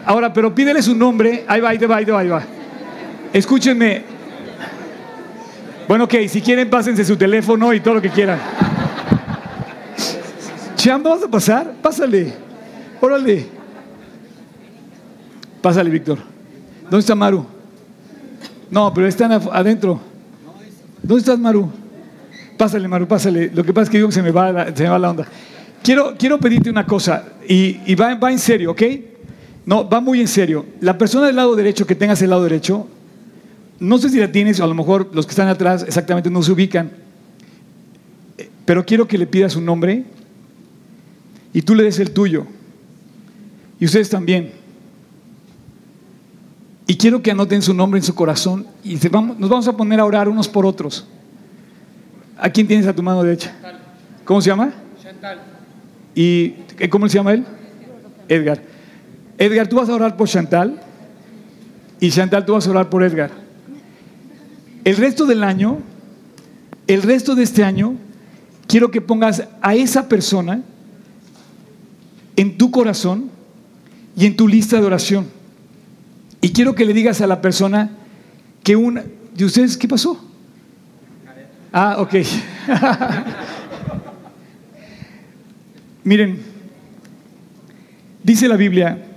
[0.08, 1.44] ahora, pero pídele su nombre.
[1.46, 2.42] Ahí va, ahí va, ahí va, va.
[3.32, 4.02] Escúchenme.
[5.86, 8.38] Bueno, ok, si quieren, pásense su teléfono y todo lo que quieran.
[10.76, 11.74] Cham, ¿vas a pasar?
[11.82, 12.32] Pásale.
[13.00, 13.46] Órale.
[15.60, 16.18] Pásale, Víctor.
[16.84, 17.44] ¿Dónde está Maru?
[18.70, 20.00] No, pero están adentro.
[21.02, 21.70] ¿Dónde estás, Maru?
[22.56, 23.50] Pásale, Maru, pásale.
[23.54, 25.10] Lo que pasa es que digo que se me va la, se me va la
[25.10, 25.26] onda.
[25.82, 28.82] Quiero, quiero pedirte una cosa, y, y va, va en serio, ¿ok?
[29.68, 30.64] No, va muy en serio.
[30.80, 32.88] La persona del lado derecho, que tengas el lado derecho,
[33.78, 36.42] no sé si la tienes, o a lo mejor los que están atrás exactamente no
[36.42, 36.90] se ubican,
[38.64, 40.04] pero quiero que le pidas un nombre
[41.52, 42.46] y tú le des el tuyo.
[43.78, 44.52] Y ustedes también.
[46.86, 50.06] Y quiero que anoten su nombre en su corazón y nos vamos a poner a
[50.06, 51.06] orar unos por otros.
[52.38, 53.54] ¿A quién tienes a tu mano derecha?
[54.24, 54.72] ¿Cómo se llama?
[55.02, 55.40] Chantal.
[56.14, 56.54] ¿Y
[56.88, 57.44] cómo se llama él?
[58.30, 58.77] Edgar.
[59.38, 60.80] Edgar, tú vas a orar por Chantal
[62.00, 63.30] y Chantal, tú vas a orar por Edgar.
[64.84, 65.78] El resto del año,
[66.88, 67.94] el resto de este año,
[68.66, 70.62] quiero que pongas a esa persona
[72.34, 73.30] en tu corazón
[74.16, 75.28] y en tu lista de oración.
[76.40, 77.90] Y quiero que le digas a la persona
[78.64, 79.04] que una...
[79.34, 80.24] ¿De ustedes qué pasó?
[81.72, 82.14] Ah, ok.
[86.04, 86.38] Miren,
[88.24, 89.07] dice la Biblia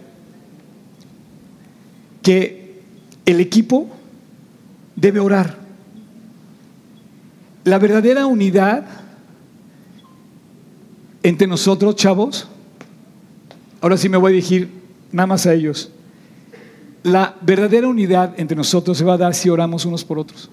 [2.22, 2.82] que
[3.26, 3.90] el equipo
[4.96, 5.58] debe orar.
[7.64, 8.86] La verdadera unidad
[11.24, 12.48] entre nosotros, chavos,
[13.82, 14.70] Ahora sí me voy a dirigir
[15.12, 15.90] nada más a ellos.
[17.02, 20.52] La verdadera unidad entre nosotros se va a dar si oramos unos por otros.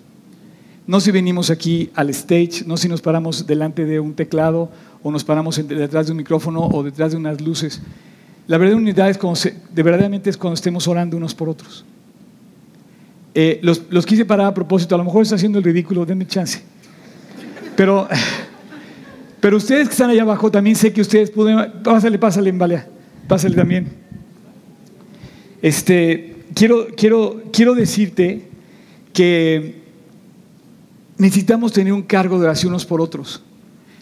[0.87, 4.71] No si venimos aquí al stage, no si nos paramos delante de un teclado
[5.03, 7.83] o nos paramos detrás de un micrófono o detrás de unas luces.
[8.49, 11.85] La verdadera unidad es cuando de verdaderamente es cuando estemos orando unos por otros.
[13.35, 16.27] Eh, los, los, quise parar a propósito, a lo mejor está haciendo el ridículo, denme
[16.27, 16.63] chance.
[17.77, 18.09] Pero,
[19.41, 22.89] pero ustedes que están allá abajo también sé que ustedes pueden, pásale, pásale en balea.
[23.29, 23.87] Pásale también.
[25.61, 28.49] Este, quiero, quiero, quiero decirte
[29.13, 29.83] que
[31.19, 33.43] necesitamos tener un cargo de oración unos por otros.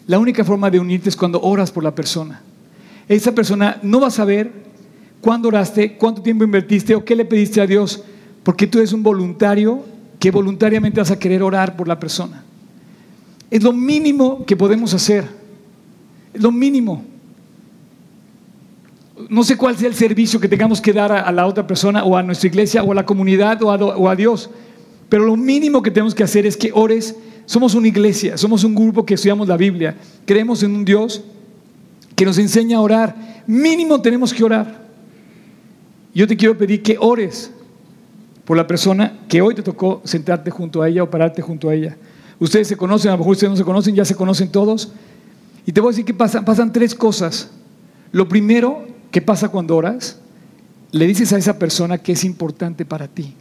[0.07, 2.41] La única forma de unirte es cuando oras por la persona.
[3.07, 4.51] Esa persona no va a saber
[5.21, 8.03] cuándo oraste, cuánto tiempo invertiste o qué le pediste a Dios,
[8.43, 9.83] porque tú eres un voluntario
[10.19, 12.43] que voluntariamente vas a querer orar por la persona.
[13.49, 15.25] Es lo mínimo que podemos hacer.
[16.33, 17.03] Es lo mínimo
[19.29, 22.15] no sé cuál sea el servicio que tengamos que dar a, la otra persona o
[22.15, 24.49] a nuestra iglesia o a la comunidad o a, o a Dios,
[25.09, 27.15] pero lo mínimo que tenemos que hacer es que ores.
[27.45, 29.95] Somos una iglesia, somos un grupo que estudiamos la Biblia,
[30.25, 31.23] creemos en un Dios
[32.17, 33.43] que nos enseña a orar.
[33.47, 34.85] Mínimo tenemos que orar.
[36.13, 37.49] Yo te quiero pedir que ores
[38.43, 41.73] por la persona que hoy te tocó sentarte junto a ella o pararte junto a
[41.73, 41.95] ella.
[42.39, 44.91] Ustedes se conocen, a lo mejor ustedes no se conocen, ya se conocen todos.
[45.65, 47.49] Y te voy a decir que pasan, pasan tres cosas.
[48.11, 50.19] Lo primero ¿Qué pasa cuando oras?
[50.91, 53.33] Le dices a esa persona que es importante para ti.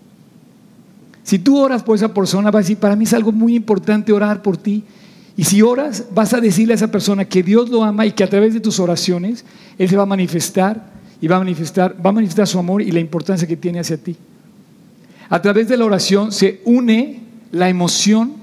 [1.22, 4.12] Si tú oras por esa persona, vas a decir, para mí es algo muy importante
[4.12, 4.84] orar por ti.
[5.36, 8.24] Y si oras, vas a decirle a esa persona que Dios lo ama y que
[8.24, 9.44] a través de tus oraciones
[9.78, 12.90] Él se va a manifestar y va a manifestar, va a manifestar su amor y
[12.90, 14.16] la importancia que tiene hacia ti.
[15.28, 17.20] A través de la oración se une
[17.52, 18.34] la emoción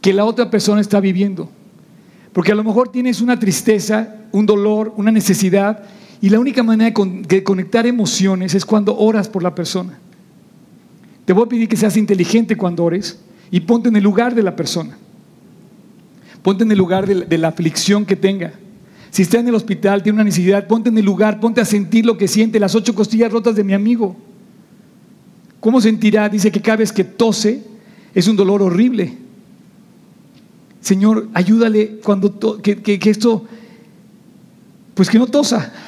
[0.00, 1.50] que la otra persona está viviendo.
[2.32, 5.84] Porque a lo mejor tienes una tristeza, un dolor, una necesidad
[6.20, 6.94] y la única manera
[7.28, 9.98] de conectar emociones es cuando oras por la persona.
[11.24, 13.18] Te voy a pedir que seas inteligente cuando ores
[13.50, 14.96] y ponte en el lugar de la persona.
[16.44, 18.52] Ponte en el lugar de la, aflicción que tenga.
[19.10, 22.04] Si está en el hospital, tiene una necesidad, ponte en el lugar, ponte a sentir
[22.04, 24.14] lo que siente, las ocho costillas rotas de mi amigo.
[25.58, 26.28] ¿Cómo sentirá?
[26.28, 27.62] Dice que cada vez que tose
[28.14, 29.16] es un dolor horrible.
[30.82, 33.46] Señor, ayúdale cuando que esto,
[34.92, 35.72] pues que no tosa.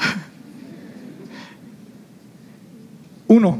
[3.26, 3.58] Uno,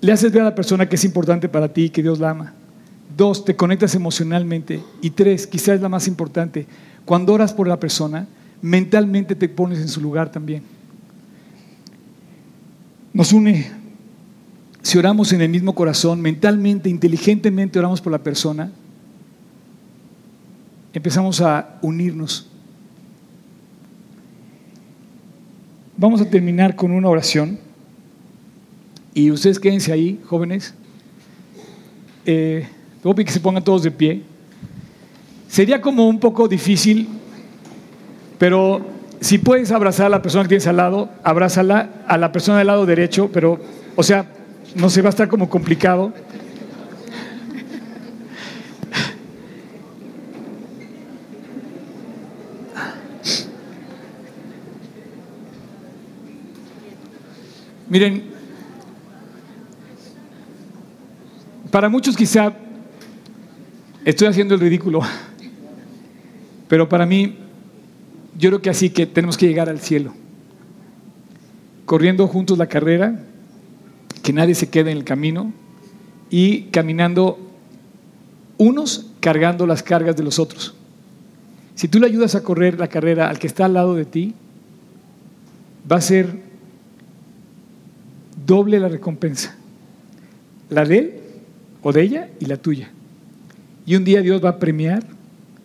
[0.00, 2.54] le haces ver a la persona que es importante para ti, que Dios la ama.
[3.16, 4.82] Dos, te conectas emocionalmente.
[5.00, 6.66] Y tres, quizás es la más importante,
[7.04, 8.28] cuando oras por la persona,
[8.60, 10.62] mentalmente te pones en su lugar también.
[13.12, 13.70] Nos une.
[14.82, 18.70] Si oramos en el mismo corazón, mentalmente, inteligentemente oramos por la persona,
[20.92, 22.48] empezamos a unirnos.
[25.96, 27.58] vamos a terminar con una oración.
[29.14, 30.74] Y ustedes quédense ahí, jóvenes.
[32.26, 32.66] Eh,
[33.14, 34.22] que se pongan todos de pie.
[35.48, 37.08] Sería como un poco difícil,
[38.38, 38.84] pero
[39.20, 42.66] si puedes abrazar a la persona que tienes al lado, abrázala a la persona del
[42.66, 43.60] lado derecho, pero,
[43.94, 44.26] o sea,
[44.74, 46.12] no se va a estar como complicado.
[57.88, 58.24] Miren,
[61.70, 62.52] para muchos quizá
[64.06, 65.00] estoy haciendo el ridículo,
[66.68, 67.36] pero para mí
[68.38, 70.14] yo creo que así que tenemos que llegar al cielo,
[71.84, 73.20] corriendo juntos la carrera,
[74.22, 75.52] que nadie se quede en el camino
[76.30, 77.38] y caminando
[78.58, 80.74] unos cargando las cargas de los otros.
[81.74, 84.34] Si tú le ayudas a correr la carrera al que está al lado de ti,
[85.90, 86.32] va a ser
[88.46, 89.56] doble la recompensa.
[90.70, 91.14] La de él
[91.82, 92.90] o de ella y la tuya.
[93.86, 95.06] Y un día Dios va a premiar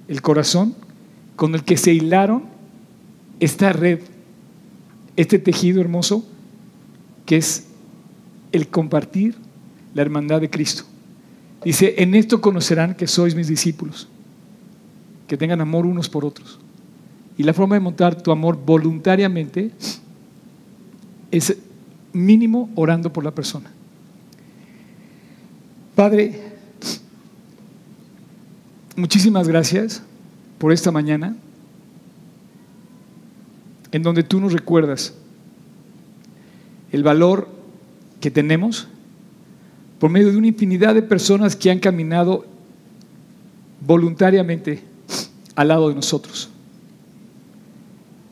[0.08, 0.76] el corazón
[1.36, 2.44] con el que se hilaron
[3.40, 4.00] esta red,
[5.18, 6.24] este tejido hermoso
[7.26, 7.66] que es
[8.52, 9.36] el compartir
[9.96, 10.84] la hermandad de Cristo.
[11.64, 14.08] Dice, en esto conocerán que sois mis discípulos,
[15.28, 16.60] que tengan amor unos por otros.
[17.38, 19.72] Y la forma de montar tu amor voluntariamente
[21.32, 21.58] es
[22.14, 23.72] mínimo orando por la persona.
[25.96, 26.51] Padre,
[28.96, 30.02] muchísimas gracias
[30.58, 31.36] por esta mañana
[33.92, 35.14] en donde tú nos recuerdas
[36.92, 37.48] el valor
[38.20, 38.88] que tenemos
[40.00, 42.46] por medio de una infinidad de personas que han caminado
[43.86, 44.82] voluntariamente
[45.56, 46.50] al lado de nosotros.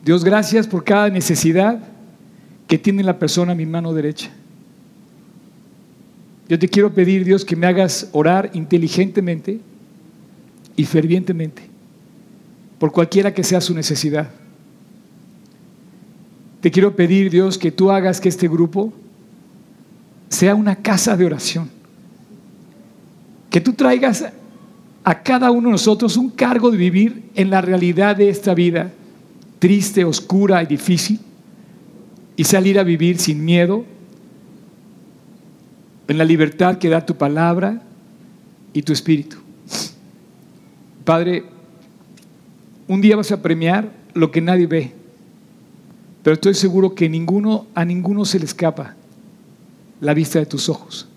[0.04, 1.80] Dios, gracias por cada necesidad
[2.66, 4.30] que tiene la persona a mi mano derecha.
[6.48, 9.60] Yo te quiero pedir, Dios, que me hagas orar inteligentemente
[10.80, 11.60] y fervientemente
[12.78, 14.30] por cualquiera que sea su necesidad.
[16.62, 18.90] Te quiero pedir, Dios, que tú hagas que este grupo
[20.30, 21.68] sea una casa de oración.
[23.50, 24.24] Que tú traigas
[25.04, 28.90] a cada uno de nosotros un cargo de vivir en la realidad de esta vida
[29.58, 31.20] triste, oscura y difícil
[32.36, 33.84] y salir a vivir sin miedo,
[36.08, 37.82] en la libertad que da tu palabra
[38.72, 39.36] y tu espíritu.
[41.10, 41.42] Padre,
[42.86, 44.92] un día vas a premiar lo que nadie ve,
[46.22, 48.94] pero estoy seguro que ninguno, a ninguno se le escapa
[50.00, 51.08] la vista de tus ojos.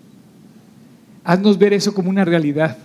[1.22, 2.76] Haznos ver eso como una realidad.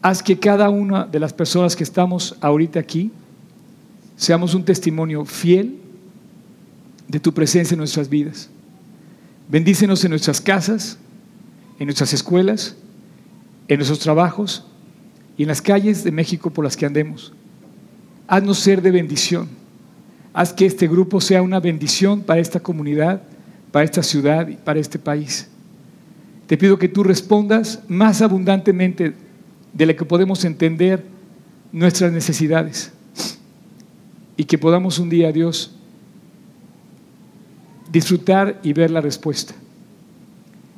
[0.00, 3.12] Haz que cada una de las personas que estamos ahorita aquí
[4.16, 5.76] seamos un testimonio fiel
[7.08, 8.48] de tu presencia en nuestras vidas.
[9.50, 10.96] Bendícenos en nuestras casas,
[11.78, 12.74] en nuestras escuelas,
[13.68, 14.64] en nuestros trabajos
[15.38, 17.32] y en las calles de México por las que andemos.
[18.26, 19.48] Haznos ser de bendición.
[20.34, 23.22] Haz que este grupo sea una bendición para esta comunidad,
[23.70, 25.48] para esta ciudad y para este país.
[26.48, 29.14] Te pido que tú respondas más abundantemente
[29.72, 31.04] de lo que podemos entender
[31.70, 32.90] nuestras necesidades
[34.36, 35.72] y que podamos un día, Dios,
[37.92, 39.54] disfrutar y ver la respuesta.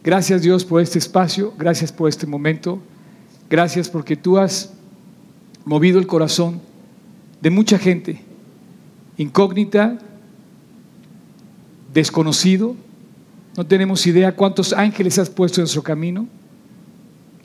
[0.04, 2.80] Gracias Dios por este espacio, gracias por este momento,
[3.50, 4.72] gracias porque tú has
[5.64, 6.60] movido el corazón
[7.42, 8.22] de mucha gente,
[9.18, 9.98] incógnita,
[11.92, 12.76] desconocido,
[13.56, 16.28] no tenemos idea cuántos ángeles has puesto en nuestro camino,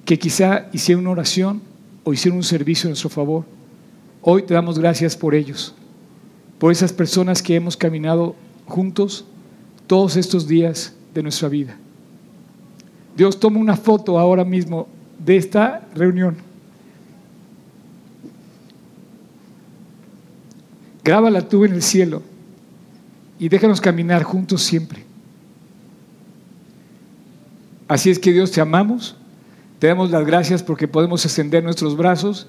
[0.06, 1.62] que quizá hicieron una oración
[2.03, 3.43] o hicieron un servicio en nuestro favor.
[4.22, 5.74] Hoy te damos gracias por ellos,
[6.60, 8.36] por esas personas que hemos caminado
[8.68, 9.26] juntos
[9.88, 11.76] todos estos días de nuestra vida.
[13.18, 14.88] Dios toma una foto ahora mismo
[15.26, 16.36] de esta reunión.
[21.03, 22.21] Grábala tú en el cielo
[23.39, 25.03] y déjanos caminar juntos siempre.
[27.88, 29.15] Así es que Dios te amamos,
[29.80, 32.47] te damos las gracias porque podemos extender nuestros brazos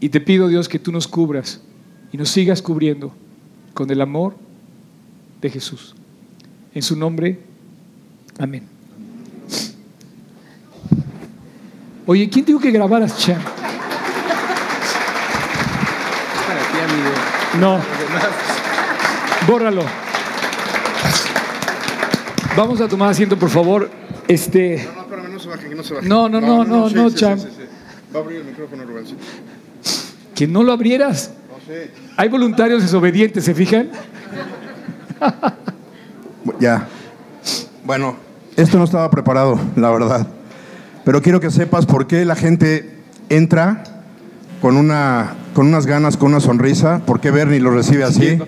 [0.00, 1.60] y te pido Dios que tú nos cubras
[2.12, 3.12] y nos sigas cubriendo
[3.74, 4.34] con el amor
[5.40, 5.94] de Jesús.
[6.74, 7.40] En su nombre,
[8.38, 8.73] amén.
[12.06, 13.40] Oye, ¿quién dijo que grabaras Chan?
[17.60, 17.78] No.
[19.46, 19.82] Bórralo.
[22.56, 23.90] Vamos a tomar asiento, por favor.
[24.28, 24.86] Este.
[24.94, 26.08] No, no, no se baje, que no se baje.
[26.08, 27.38] No, no, no, no, no, Chan.
[28.14, 29.06] Va a abrir el micrófono, Rubén.
[30.34, 31.30] Que no lo abrieras.
[31.48, 31.90] No sé.
[32.16, 33.90] Hay voluntarios desobedientes, ¿se fijan?
[36.60, 36.86] Ya.
[37.84, 38.16] Bueno,
[38.56, 40.26] esto no estaba preparado, la verdad.
[41.04, 42.90] Pero quiero que sepas por qué la gente
[43.28, 43.84] entra
[44.62, 47.00] con, una, con unas ganas, con una sonrisa.
[47.04, 48.38] ¿Por qué Bernie lo recibe así?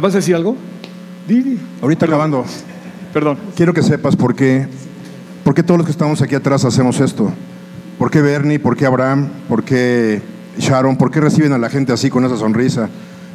[0.00, 0.56] ¿Vas a decir algo?
[1.26, 1.58] Di, di.
[1.80, 2.44] Ahorita acabando.
[3.12, 3.38] Perdón.
[3.56, 4.66] Quiero que sepas por qué,
[5.44, 7.32] por qué todos los que estamos aquí atrás hacemos esto.
[7.98, 8.58] ¿Por qué Bernie?
[8.58, 9.28] ¿Por qué Abraham?
[9.48, 10.20] ¿Por qué
[10.58, 10.96] Sharon?
[10.96, 12.88] ¿Por qué reciben a la gente así con esa sonrisa?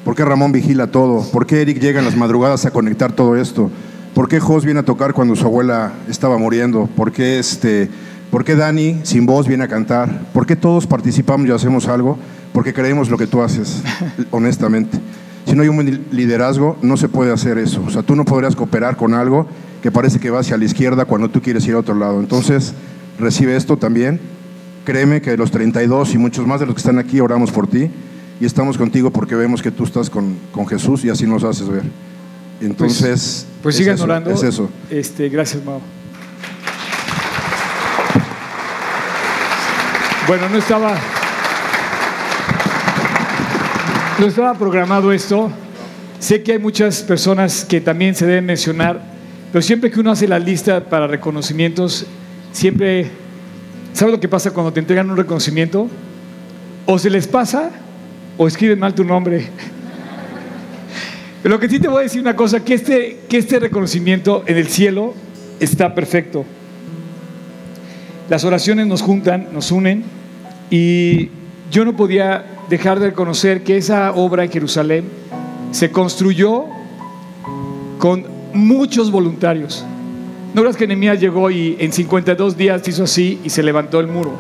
[0.04, 1.24] ¿Por qué Ramón vigila todo?
[1.32, 3.72] ¿Por qué Eric llega en las madrugadas a conectar todo esto?
[4.14, 6.88] ¿Por qué Jos viene a tocar cuando su abuela estaba muriendo?
[6.96, 7.90] ¿Por qué, este,
[8.32, 10.26] ¿Por qué Dani sin voz viene a cantar?
[10.34, 12.18] ¿Por qué todos participamos y hacemos algo?
[12.54, 13.82] Porque creemos lo que tú haces,
[14.32, 14.98] honestamente.
[15.46, 17.82] Si no hay un liderazgo, no se puede hacer eso.
[17.86, 19.48] O sea, tú no podrías cooperar con algo
[19.82, 22.20] que parece que va hacia la izquierda cuando tú quieres ir a otro lado.
[22.20, 22.74] Entonces,
[23.18, 24.20] recibe esto también.
[24.84, 27.90] Créeme que los 32 y muchos más de los que están aquí oramos por ti
[28.40, 31.70] y estamos contigo porque vemos que tú estás con, con Jesús y así nos haces
[31.70, 31.84] ver.
[32.60, 34.32] Entonces, Pues, pues es sigan eso, orando.
[34.32, 34.70] Es eso.
[34.90, 35.80] Este, gracias, Mau.
[40.28, 40.94] Bueno, no estaba.
[44.20, 45.50] No estaba programado esto.
[46.20, 49.02] Sé que hay muchas personas que también se deben mencionar,
[49.54, 52.06] pero siempre que uno hace la lista para reconocimientos,
[52.52, 53.10] siempre.
[53.94, 55.88] ¿Sabes lo que pasa cuando te entregan un reconocimiento?
[56.86, 57.72] O se les pasa
[58.38, 59.48] o escriben mal tu nombre.
[61.42, 64.44] Pero lo que sí te voy a decir una cosa, que este, que este reconocimiento
[64.46, 65.14] en el cielo
[65.62, 66.44] está perfecto.
[68.28, 70.17] Las oraciones nos juntan, nos unen
[70.70, 71.30] y
[71.72, 75.06] yo no podía dejar de reconocer que esa obra en Jerusalén
[75.72, 76.66] se construyó
[78.00, 79.86] con muchos voluntarios.
[80.54, 84.08] No creas que Nehemías llegó y en 52 días hizo así y se levantó el
[84.08, 84.32] muro.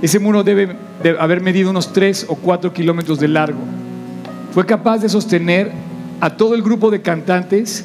[0.00, 3.58] Ese muro debe de haber medido unos 3 o 4 kilómetros de largo.
[4.52, 5.72] Fue capaz de sostener
[6.20, 7.84] a todo el grupo de cantantes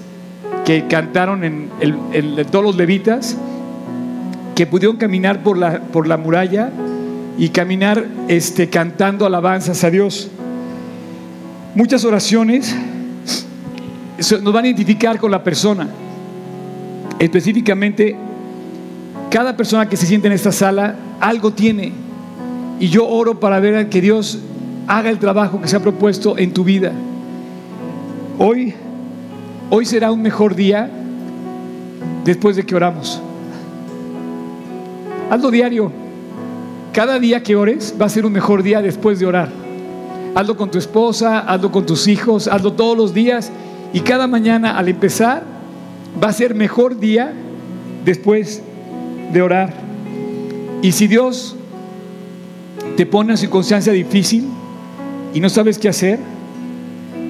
[0.65, 3.35] que cantaron en, el- en todos los levitas,
[4.55, 6.71] que pudieron caminar por la, por la muralla
[7.37, 10.29] y caminar este, cantando alabanzas a Dios.
[11.75, 12.75] Muchas oraciones
[14.41, 15.87] nos van a identificar con la persona.
[17.19, 18.15] Específicamente,
[19.29, 21.91] cada persona que se siente en esta sala algo tiene.
[22.79, 24.39] Y yo oro para ver que Dios
[24.87, 26.91] haga el trabajo que se ha propuesto en tu vida.
[28.37, 28.73] Hoy,
[29.69, 30.89] hoy será un mejor día
[32.25, 33.21] después de que oramos.
[35.31, 36.02] Hazlo diario.
[36.93, 39.49] Cada día que ores va a ser un mejor día después de orar.
[40.35, 43.51] Hazlo con tu esposa, hazlo con tus hijos, hazlo todos los días
[43.93, 45.43] y cada mañana al empezar
[46.23, 47.33] va a ser mejor día
[48.05, 48.61] después
[49.31, 49.73] de orar.
[50.83, 51.55] Y si Dios
[52.95, 54.47] te pone en circunstancia difícil
[55.33, 56.19] y no sabes qué hacer,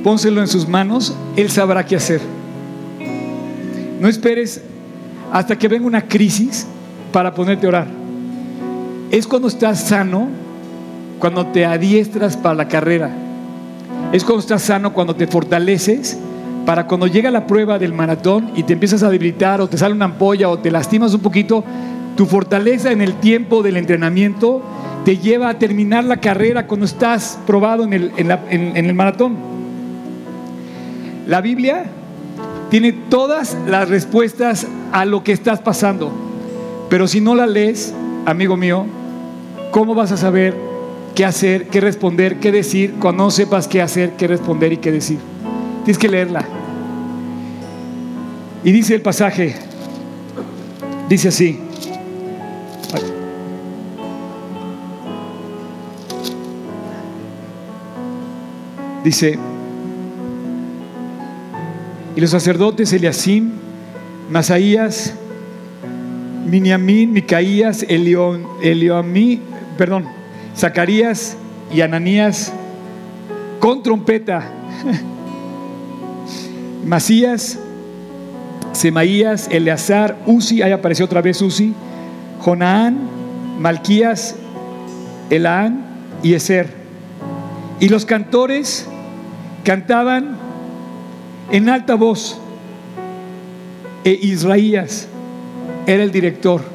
[0.04, 2.20] pónselo en sus manos, Él sabrá qué hacer.
[4.02, 4.62] No esperes
[5.32, 6.68] hasta que venga una crisis
[7.14, 8.03] para ponerte a orar.
[9.14, 10.28] Es cuando estás sano,
[11.20, 13.12] cuando te adiestras para la carrera.
[14.12, 16.18] Es cuando estás sano, cuando te fortaleces
[16.66, 19.94] para cuando llega la prueba del maratón y te empiezas a debilitar o te sale
[19.94, 21.64] una ampolla o te lastimas un poquito,
[22.18, 24.64] tu fortaleza en el tiempo del entrenamiento
[25.06, 28.86] te lleva a terminar la carrera cuando estás probado en el, en la- en- en
[28.88, 29.36] el maratón.
[31.28, 31.84] La Biblia
[32.72, 36.12] tiene todas las respuestas a lo que estás pasando,
[36.90, 37.94] pero si no la lees,
[38.26, 38.86] amigo mío,
[39.74, 40.56] ¿cómo vas a saber
[41.16, 44.92] qué hacer, qué responder, qué decir cuando no sepas qué hacer, qué responder y qué
[44.92, 45.18] decir?
[45.84, 46.46] Tienes que leerla.
[48.64, 49.56] Y dice el pasaje,
[51.10, 51.60] dice así.
[59.04, 59.38] Dice,
[62.16, 63.52] y los sacerdotes Eliasim,
[64.30, 65.16] Masaías,
[66.46, 69.42] Miniamín, Micaías, Elioamí,
[69.78, 70.06] perdón,
[70.56, 71.38] Zacarías
[71.74, 72.52] y Ananías
[73.60, 74.50] con trompeta.
[76.86, 77.60] Masías,
[78.74, 81.74] Semaías, Eleazar, Uzi, ahí apareció otra vez Uzi,
[82.42, 82.98] Jonaán,
[83.60, 84.36] Malquías,
[85.30, 85.86] Elaán
[86.22, 86.68] y Eser.
[87.80, 88.88] Y los cantores
[89.64, 90.38] cantaban
[91.52, 92.40] en alta voz.
[94.04, 95.08] E Israías
[95.88, 96.73] era el director.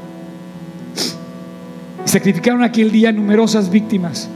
[2.08, 4.30] Sacrificaron aquel día numerosas víctimas.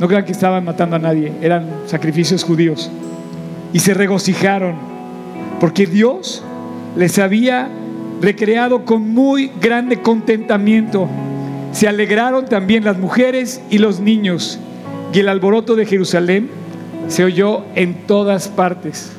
[0.00, 2.90] No crean que estaban matando a nadie, eran sacrificios judíos.
[3.72, 4.74] Y se regocijaron
[5.60, 6.42] porque Dios
[6.96, 7.68] les había
[8.20, 11.08] recreado con muy grande contentamiento.
[11.70, 14.58] Se alegraron también las mujeres y los niños.
[15.14, 16.50] Y el alboroto de Jerusalén
[17.06, 19.12] se oyó en todas partes.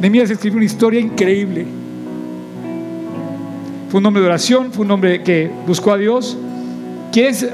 [0.00, 1.66] Nehemías escribió una historia increíble.
[3.88, 6.36] Fue un hombre de oración, fue un hombre que buscó a Dios.
[7.10, 7.48] ¿Quieres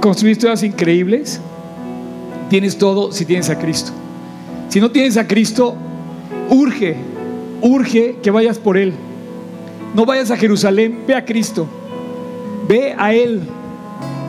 [0.00, 1.40] construir historias increíbles?
[2.50, 3.92] Tienes todo si tienes a Cristo.
[4.68, 5.76] Si no tienes a Cristo,
[6.50, 6.96] urge,
[7.62, 8.94] urge que vayas por Él.
[9.94, 11.68] No vayas a Jerusalén, ve a Cristo.
[12.68, 13.40] Ve a Él.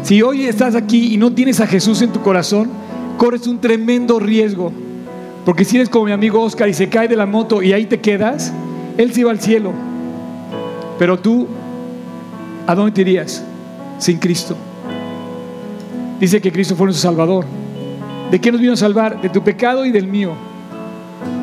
[0.03, 2.69] Si hoy estás aquí y no tienes a Jesús en tu corazón,
[3.17, 4.71] corres un tremendo riesgo.
[5.43, 7.87] Porque si eres como mi amigo Oscar y se cae de la moto y ahí
[7.87, 8.53] te quedas,
[8.99, 9.71] Él se va al cielo.
[10.97, 11.47] Pero tú,
[12.67, 13.43] ¿a dónde irías?
[13.99, 14.55] Sin Cristo.
[16.19, 17.45] Dice que Cristo fue nuestro Salvador.
[18.31, 19.21] ¿De qué nos vino a salvar?
[19.21, 20.31] De tu pecado y del mío.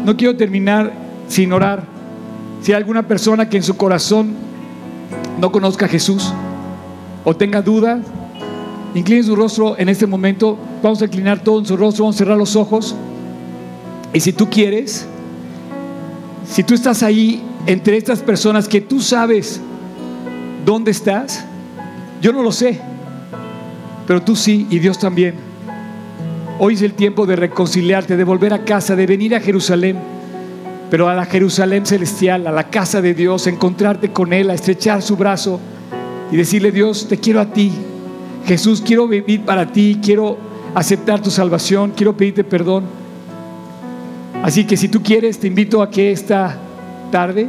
[0.05, 0.93] No quiero terminar
[1.29, 1.85] sin orar.
[2.63, 4.35] Si hay alguna persona que en su corazón
[5.39, 6.33] no conozca a Jesús
[7.25, 8.01] o tenga dudas,
[8.95, 10.59] incline su rostro en este momento.
[10.83, 12.95] Vamos a inclinar todo su rostro, vamos a cerrar los ojos.
[14.13, 15.07] Y si tú quieres,
[16.47, 19.61] si tú estás ahí entre estas personas que tú sabes
[20.65, 21.45] dónde estás,
[22.21, 22.81] yo no lo sé,
[24.07, 25.35] pero tú sí y Dios también.
[26.59, 29.97] Hoy es el tiempo de reconciliarte, de volver a casa, de venir a Jerusalén,
[30.91, 35.03] pero a la Jerusalén celestial, a la casa de Dios, encontrarte con Él, a estrechar
[35.03, 35.59] su brazo
[36.31, 37.73] y decirle, Dios, te quiero a ti.
[38.45, 40.37] Jesús, quiero vivir para ti, quiero
[40.75, 42.85] aceptar tu salvación, quiero pedirte perdón.
[44.43, 46.59] Así que si tú quieres, te invito a que esta
[47.13, 47.49] tarde,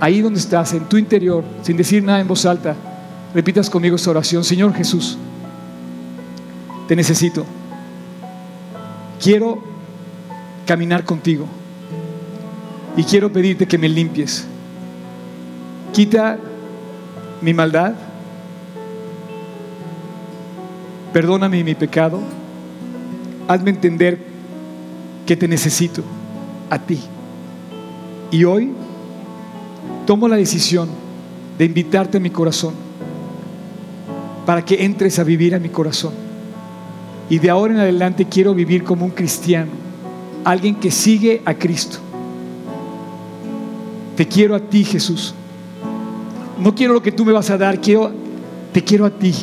[0.00, 2.74] ahí donde estás, en tu interior, sin decir nada en voz alta,
[3.34, 4.42] repitas conmigo esta oración.
[4.42, 5.18] Señor Jesús,
[6.88, 7.44] te necesito.
[9.20, 9.62] Quiero
[10.66, 11.46] caminar contigo
[12.96, 14.46] y quiero pedirte que me limpies.
[15.92, 16.38] Quita
[17.42, 17.92] mi maldad.
[21.12, 22.20] Perdóname mi pecado.
[23.46, 24.18] Hazme entender
[25.26, 26.02] que te necesito
[26.70, 27.00] a ti.
[28.30, 28.72] Y hoy
[30.06, 30.88] tomo la decisión
[31.58, 32.74] de invitarte a mi corazón
[34.46, 36.12] para que entres a vivir a mi corazón.
[37.30, 39.70] Y de ahora en adelante quiero vivir como un cristiano,
[40.44, 41.98] alguien que sigue a Cristo.
[44.16, 45.34] Te quiero a ti, Jesús.
[46.58, 48.12] No quiero lo que tú me vas a dar, quiero,
[48.72, 49.34] te quiero a ti.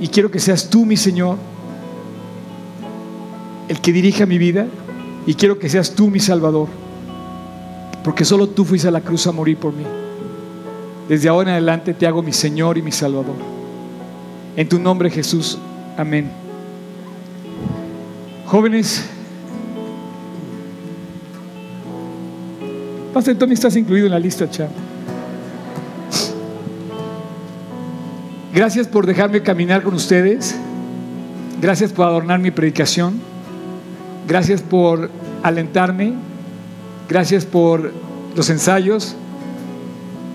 [0.00, 1.36] Y quiero que seas tú, mi Señor,
[3.68, 4.66] el que dirija mi vida.
[5.26, 6.68] Y quiero que seas tú, mi Salvador.
[8.04, 9.84] Porque solo tú fuiste a la cruz a morir por mí.
[11.08, 13.34] Desde ahora en adelante te hago mi Señor y mi Salvador.
[14.56, 15.58] En tu nombre, Jesús.
[15.96, 16.30] Amén.
[18.46, 19.04] Jóvenes,
[23.12, 24.68] Pastor Tony, estás incluido en la lista, chao.
[28.54, 30.56] Gracias por dejarme caminar con ustedes.
[31.60, 33.20] Gracias por adornar mi predicación.
[34.28, 35.10] Gracias por
[35.42, 36.14] alentarme.
[37.10, 37.90] Gracias por
[38.36, 39.16] los ensayos.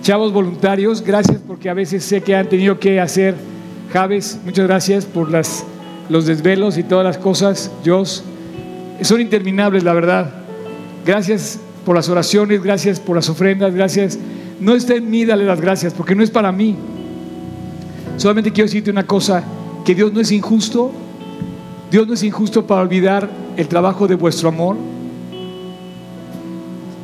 [0.01, 3.33] Chavos voluntarios, gracias porque a veces sé que han tenido que hacer
[3.93, 4.37] Javes.
[4.43, 5.29] Muchas gracias por
[6.09, 7.71] los desvelos y todas las cosas.
[7.81, 8.25] Dios,
[9.03, 10.33] son interminables, la verdad.
[11.05, 14.19] Gracias por las oraciones, gracias por las ofrendas, gracias.
[14.59, 16.75] No está en mí darle las gracias, porque no es para mí.
[18.17, 19.45] Solamente quiero decirte una cosa,
[19.85, 20.91] que Dios no es injusto.
[21.89, 24.75] Dios no es injusto para olvidar el trabajo de vuestro amor.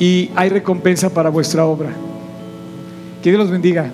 [0.01, 1.91] Y hay recompensa para vuestra obra.
[3.21, 3.91] Que Dios los bendiga.